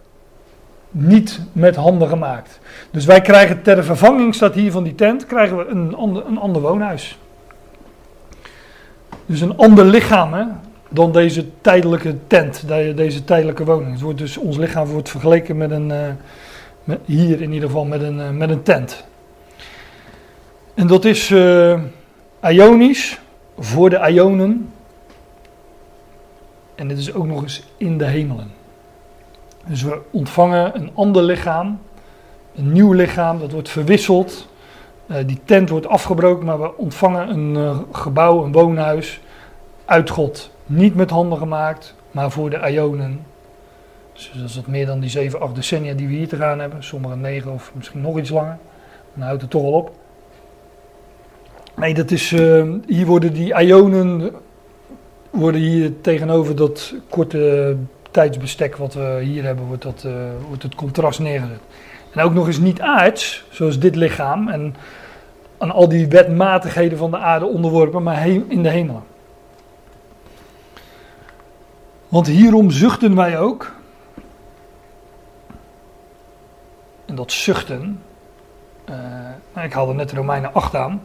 [0.91, 2.61] niet met handen gemaakt.
[2.91, 6.63] Dus wij krijgen ter vervanging, staat hier van die tent, krijgen we een een ander
[6.63, 7.19] woonhuis.
[9.31, 13.93] Dus een ander lichaam dan deze tijdelijke tent, deze tijdelijke woning.
[13.93, 15.99] Het wordt dus, ons lichaam wordt vergeleken met een, uh,
[16.85, 19.05] met, hier in ieder geval met een, uh, met een tent.
[20.75, 21.81] En dat is uh,
[22.43, 23.21] Ionisch,
[23.59, 24.73] voor de Ionen.
[26.75, 28.51] En dit is ook nog eens in de hemelen.
[29.67, 31.79] Dus we ontvangen een ander lichaam,
[32.55, 34.49] een nieuw lichaam, dat wordt verwisseld.
[35.11, 39.21] Uh, die tent wordt afgebroken, maar we ontvangen een uh, gebouw, een woonhuis
[39.85, 40.51] uit God.
[40.67, 43.27] Niet met handen gemaakt, maar voor de Ionen.
[44.13, 46.59] Dus dat is wat meer dan die 7, 8 decennia die we hier te gaan
[46.59, 46.85] hebben.
[46.85, 48.59] Sommige 9 of misschien nog iets langer.
[49.15, 49.91] Dan houdt het toch al op.
[51.77, 54.31] Nee, dat is, uh, hier worden die Ionen
[55.31, 57.77] worden hier tegenover dat korte
[58.11, 60.07] tijdsbestek wat we hier hebben, wordt, dat,
[60.49, 61.61] wordt het contrast neergezet.
[62.15, 64.75] En ook nog eens niet aards, zoals dit lichaam, en
[65.61, 69.03] aan al die wetmatigheden van de aarde onderworpen, maar in de hemelen.
[72.09, 73.73] Want hierom zuchten wij ook.
[77.07, 78.03] En dat zuchten,
[79.57, 81.03] uh, ik haalde net Romeinen 8 aan.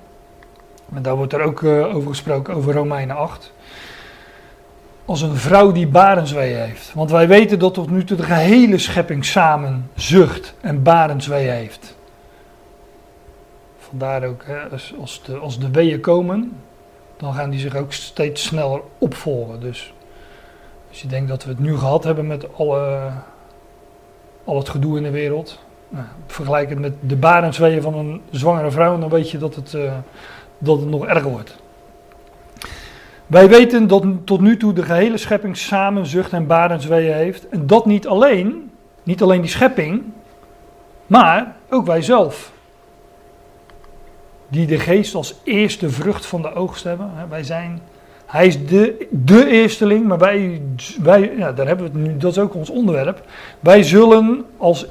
[0.94, 3.54] En daar wordt er ook uh, over gesproken, over Romeinen 8
[5.06, 6.92] als een vrouw die barensweeën heeft.
[6.94, 11.95] Want wij weten dat tot nu toe de gehele schepping samen zucht en barensweeën heeft.
[13.98, 14.58] Vandaar ook, hè,
[15.00, 16.58] als, de, als de weeën komen,
[17.18, 19.60] dan gaan die zich ook steeds sneller opvolgen.
[19.60, 19.94] Dus
[20.90, 23.10] als je denkt dat we het nu gehad hebben met alle,
[24.44, 28.72] al het gedoe in de wereld, nou, vergelijk het met de barensweeën van een zwangere
[28.72, 29.94] vrouw, dan weet je dat het, uh,
[30.58, 31.56] dat het nog erger wordt.
[33.28, 37.50] Wij weten dat tot nu toe de gehele schepping samen zucht en barensweeën heeft.
[37.50, 38.72] En dat niet alleen,
[39.04, 40.04] niet alleen die schepping,
[41.08, 42.54] maar ook wij zelf.
[44.56, 47.12] Die de geest als eerste vrucht van de oogst hebben.
[47.30, 47.82] Wij zijn,
[48.26, 50.62] hij is de, de eersteling, maar wij,
[51.02, 53.24] wij ja, daar hebben we het nu, dat is ook ons onderwerp.
[53.60, 54.86] Wij zullen als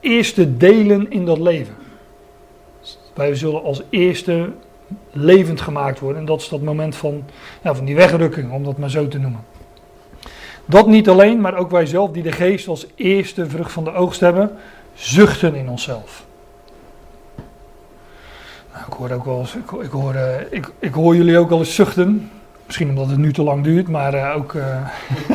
[0.00, 1.74] eerste delen in dat leven.
[3.14, 4.48] Wij zullen als eerste
[5.12, 6.20] levend gemaakt worden.
[6.20, 7.24] En dat is dat moment van,
[7.62, 9.44] ja, van die wegrukking, om dat maar zo te noemen.
[10.64, 13.92] Dat niet alleen, maar ook wij zelf, die de geest als eerste vrucht van de
[13.92, 14.50] oogst hebben,
[14.94, 16.24] zuchten in onszelf.
[18.86, 21.74] Ik hoor ook wel eens, ik, hoor, uh, ik, ik, hoor jullie ook wel eens
[21.74, 22.30] zuchten.
[22.66, 24.52] Misschien omdat het nu te lang duurt, maar uh, ook.
[24.52, 24.88] Uh,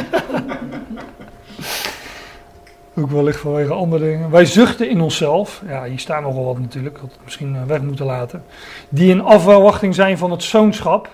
[2.99, 4.29] Ook wellicht vanwege andere dingen.
[4.29, 5.61] Wij zuchten in onszelf.
[5.67, 6.97] Ja, hier staan nogal wat natuurlijk.
[6.97, 8.43] Had het misschien eh, weg moeten laten.
[8.89, 11.09] Die in afwachting zijn van het zoonschap.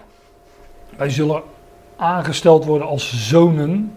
[0.97, 1.41] Wij zullen
[1.95, 3.93] aangesteld worden als zonen.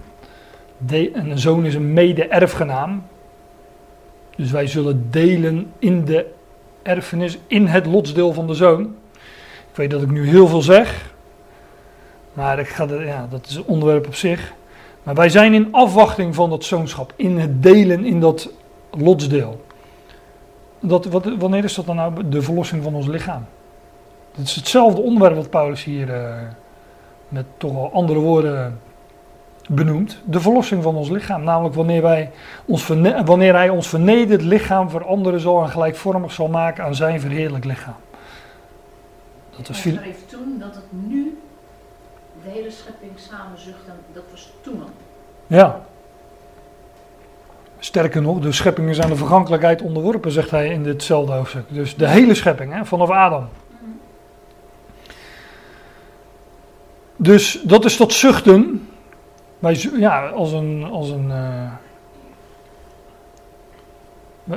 [0.79, 3.03] De, en een zoon is een mede-erfgenaam.
[4.37, 6.27] Dus wij zullen delen in de
[6.83, 8.83] erfenis, in het lotsdeel van de zoon.
[9.71, 11.15] Ik weet dat ik nu heel veel zeg.
[12.33, 14.53] Maar ik ga ja, dat is een onderwerp op zich.
[15.03, 18.51] Maar wij zijn in afwachting van dat zoonschap, in het delen in dat
[18.91, 19.65] lotsdeel.
[20.81, 23.47] Dat, wat, wanneer is dat dan nou de verlossing van ons lichaam?
[24.35, 26.35] Het is hetzelfde onderwerp wat Paulus hier uh,
[27.29, 28.81] met toch wel andere woorden
[29.69, 31.43] benoemd, de verlossing van ons lichaam.
[31.43, 32.31] Namelijk wanneer, wij
[32.65, 32.87] ons
[33.25, 37.97] wanneer hij ons vernederd lichaam veranderen zal en gelijkvormig zal maken aan zijn verheerlijk lichaam.
[39.57, 41.39] Dat was hij schreef toen dat het nu
[42.43, 44.91] de hele schepping samen zucht en dat was toen al.
[45.47, 45.81] Ja.
[47.79, 51.65] Sterker nog, de schepping is aan de vergankelijkheid onderworpen, zegt hij in ditzelfde hoofdstuk.
[51.69, 53.49] Dus de hele schepping, hè, vanaf Adam.
[57.17, 58.89] Dus dat is tot zuchten.
[59.59, 60.83] Wij, ja, een.
[60.93, 61.73] Een uh,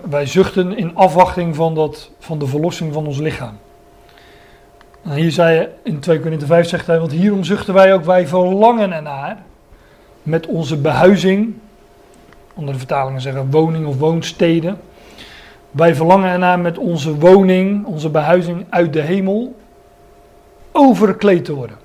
[0.10, 3.58] wij zuchten in afwachting van, dat, van de verlossing van ons lichaam.
[5.04, 8.28] En hier zei in 2 Korinther 5 zegt hij, want hierom zuchten wij ook, wij
[8.28, 9.38] verlangen ernaar
[10.24, 11.54] met onze behuizing,
[12.56, 14.80] andere vertalingen zeggen woning of woonsteden.
[15.72, 19.56] Wij verlangen ernaar met onze woning, onze behuizing uit de hemel,
[20.72, 21.78] overkleed te worden.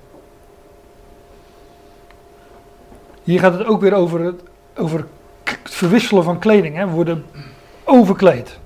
[3.27, 4.41] Hier gaat het ook weer over het,
[4.75, 5.05] over
[5.63, 6.75] verwisselen van kleding.
[6.75, 6.85] Hè.
[6.85, 7.25] We worden
[7.83, 8.59] overkleed.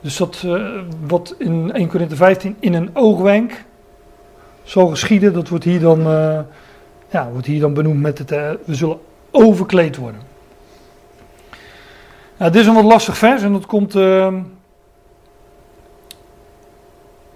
[0.00, 3.64] Dus dat uh, wat in 1 Corinthië 15 in een oogwenk
[4.62, 6.38] zal geschieden, dat wordt hier dan, uh,
[7.10, 8.98] ja, wordt hier dan benoemd met het, uh, we zullen
[9.30, 10.20] overkleed worden.
[12.36, 13.94] Nou, dit is een wat lastig vers en dat komt,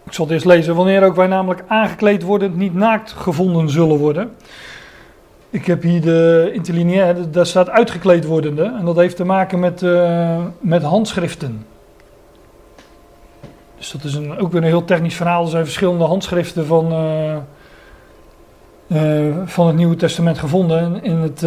[0.05, 3.99] ik zal het eerst lezen, wanneer ook wij namelijk aangekleed worden, niet naakt gevonden zullen
[3.99, 4.35] worden.
[5.51, 8.63] Ik heb hier de interlineair, daar staat uitgekleed wordende.
[8.79, 11.67] En dat heeft te maken met, uh, met handschriften.
[13.77, 15.43] Dus dat is een, ook weer een heel technisch verhaal.
[15.45, 17.37] Er zijn verschillende handschriften van, uh,
[18.87, 21.03] uh, van het Nieuwe Testament gevonden.
[21.03, 21.43] In, het,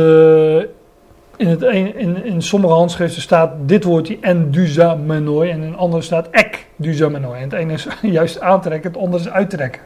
[1.37, 5.49] in, het in, in sommige handschriften staat dit woordje en duzamenoi.
[5.49, 7.37] En in andere staat ek duzamenoi.
[7.37, 9.81] En het ene is juist aantrekken, het andere is uittrekken.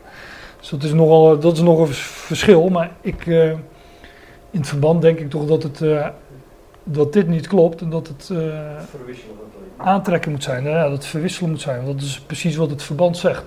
[0.59, 2.69] Dus dat is nogal dat is nog een verschil.
[2.69, 3.25] Maar ik
[4.53, 6.07] in het verband denk ik toch dat, het, uh,
[6.83, 8.53] dat dit niet klopt en dat het uh,
[9.77, 10.63] aantrekken moet zijn.
[10.63, 11.85] Ja, dat het verwisselen moet zijn.
[11.85, 13.43] Want dat is precies wat het verband zegt.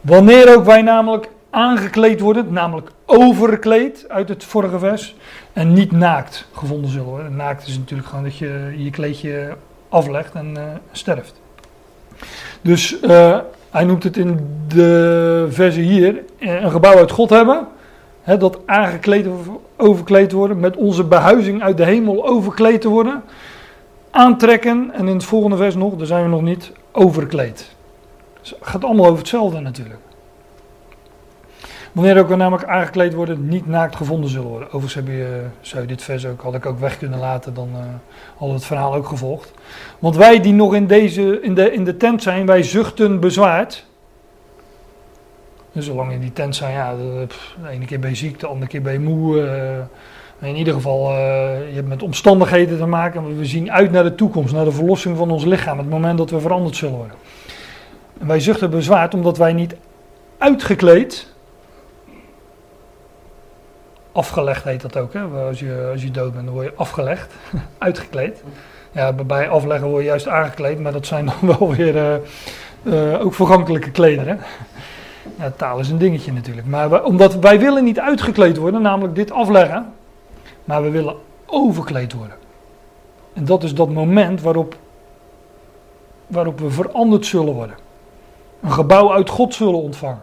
[0.00, 5.16] Wanneer ook wij namelijk aangekleed worden, namelijk overkleed uit het vorige vers,
[5.52, 7.36] en niet naakt gevonden zullen worden.
[7.36, 9.56] Naakt is natuurlijk gewoon dat je je kleedje
[9.88, 11.40] aflegt en uh, sterft.
[12.60, 12.96] Dus
[13.70, 14.38] hij noemt het in
[14.68, 17.68] de verse hier een gebouw uit God hebben
[18.24, 19.26] dat aangekleed
[19.76, 23.22] overkleed worden, met onze behuizing uit de hemel overkleed te worden,
[24.10, 27.74] aantrekken en in het volgende vers nog, daar zijn we nog niet, overkleed.
[28.40, 30.00] Dus het gaat allemaal over hetzelfde natuurlijk.
[31.92, 34.68] Wanneer ook we namelijk aangekleed worden, niet naakt gevonden zullen worden.
[34.68, 37.68] Overigens heb je, zou je dit vers ook, had ik ook weg kunnen laten, dan
[37.72, 37.78] uh,
[38.30, 39.52] hadden we het verhaal ook gevolgd.
[39.98, 43.86] Want wij die nog in, deze, in, de, in de tent zijn, wij zuchten bezwaard.
[45.74, 47.26] Dus zolang in die tent zijn, ja, de,
[47.70, 49.36] ene keer ben je ziek, de andere keer ben je moe.
[49.36, 51.16] Uh, in ieder geval, uh,
[51.68, 53.38] je hebt met omstandigheden te maken.
[53.38, 55.78] We zien uit naar de toekomst, naar de verlossing van ons lichaam.
[55.78, 57.16] Het moment dat we veranderd zullen worden.
[58.20, 59.76] En wij zuchten bezwaard omdat wij niet
[60.38, 61.32] uitgekleed.
[64.12, 65.22] Afgelegd heet dat ook, hè?
[65.22, 67.34] Als, je, als je dood bent, dan word je afgelegd.
[67.78, 68.42] Uitgekleed.
[68.92, 72.20] Ja, bij afleggen word je juist aangekleed, maar dat zijn dan wel weer
[72.82, 74.40] uh, ook vergankelijke klederen.
[75.38, 76.66] Ja, taal is een dingetje natuurlijk.
[76.66, 79.92] Maar omdat wij willen niet uitgekleed worden, namelijk dit afleggen.
[80.64, 81.16] Maar we willen
[81.46, 82.36] overkleed worden.
[83.32, 84.76] En dat is dat moment waarop,
[86.26, 87.76] waarop we veranderd zullen worden.
[88.60, 90.22] Een gebouw uit God zullen ontvangen.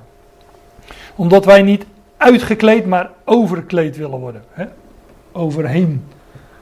[1.16, 1.86] Omdat wij niet
[2.18, 4.44] uitgekleed, maar overkleed willen worden.
[4.50, 4.66] Hè?
[5.32, 6.08] Overheen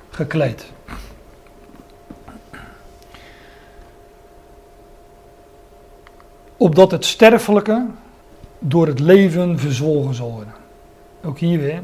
[0.09, 0.71] gekleed.
[6.57, 7.85] Opdat het sterfelijke
[8.59, 10.53] door het leven verzwolgen zal worden.
[11.23, 11.81] Ook hier weer,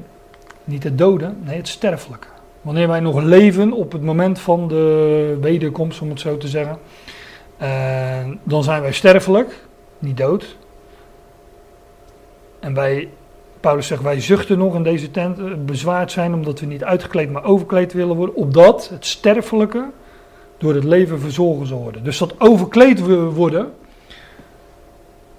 [0.63, 2.27] niet het doden, nee het sterfelijke.
[2.61, 6.77] Wanneer wij nog leven op het moment van de wederkomst, om het zo te zeggen,
[7.61, 9.65] uh, dan zijn wij sterfelijk,
[9.99, 10.57] niet dood.
[12.59, 13.09] En wij,
[13.59, 17.31] Paulus zegt, wij zuchten nog in deze tent, eh, bezwaard zijn omdat we niet uitgekleed,
[17.31, 19.85] maar overkleed willen worden, opdat het sterfelijke
[20.57, 22.03] door het leven verzorgen zal worden.
[22.03, 22.99] Dus dat overkleed
[23.33, 23.73] worden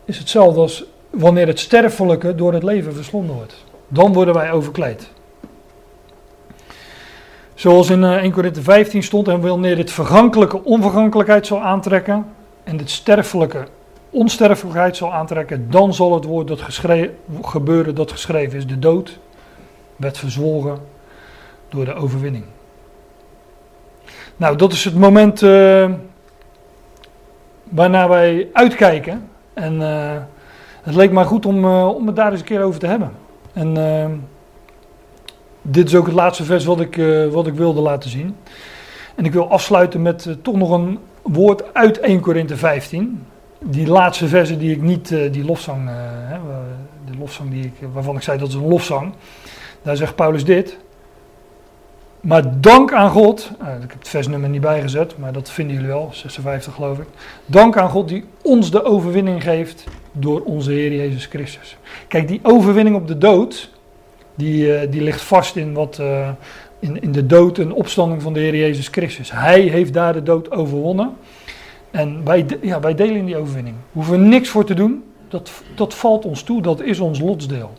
[0.05, 0.85] is hetzelfde als
[1.19, 3.65] wanneer het sterfelijke door het leven verslonden wordt.
[3.89, 5.11] Dan worden wij overkleed.
[7.55, 12.27] Zoals in 1 Korinthe 15 stond, en wanneer dit vergankelijke onvergankelijkheid zal aantrekken
[12.65, 13.67] en dit sterfelijke
[14.11, 16.61] onsterfelijkheid zal aantrekken, dan zal het woord dat
[17.43, 19.19] gebeuren dat geschreven is, de dood,
[19.97, 20.79] werd verzwolgen
[21.69, 22.45] door de overwinning.
[24.37, 25.91] Nou, dat is het moment uh,
[27.63, 29.29] waarnaar wij uitkijken.
[29.55, 30.17] En uh,
[30.87, 33.11] het leek mij goed om, uh, om het daar eens een keer over te hebben.
[33.53, 34.05] En uh,
[35.63, 38.37] dit is ook het laatste vers wat ik, uh, wat ik wilde laten zien.
[39.15, 43.27] En ik wil afsluiten met uh, toch nog een woord uit 1 Korinthe 15.
[43.65, 45.91] Die laatste versen die ik niet, die lofzang,
[47.05, 49.13] de lofzang die ik, waarvan ik zei dat is een lofzang.
[49.83, 50.77] Daar zegt Paulus dit.
[52.21, 56.09] Maar dank aan God, ik heb het versnummer niet bijgezet, maar dat vinden jullie wel,
[56.13, 57.07] 56 geloof ik.
[57.47, 59.85] Dank aan God die ons de overwinning geeft
[60.19, 61.77] door onze Heer Jezus Christus.
[62.09, 63.71] Kijk, die overwinning op de dood,
[64.35, 66.29] die, uh, die ligt vast in, wat, uh,
[66.79, 69.33] in, in de dood en opstanding van de Heer Jezus Christus.
[69.33, 71.13] Hij heeft daar de dood overwonnen.
[71.91, 73.77] En wij, ja, wij delen in die overwinning.
[73.77, 75.05] We hoeven niks voor te doen.
[75.29, 77.73] Dat, dat valt ons toe, dat is ons lotsdeel.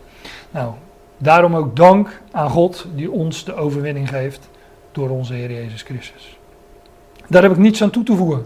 [0.51, 0.73] Nou,
[1.17, 4.49] daarom ook dank aan God die ons de overwinning geeft
[4.91, 6.37] door onze Heer Jezus Christus.
[7.27, 8.45] Daar heb ik niets aan toe te voegen.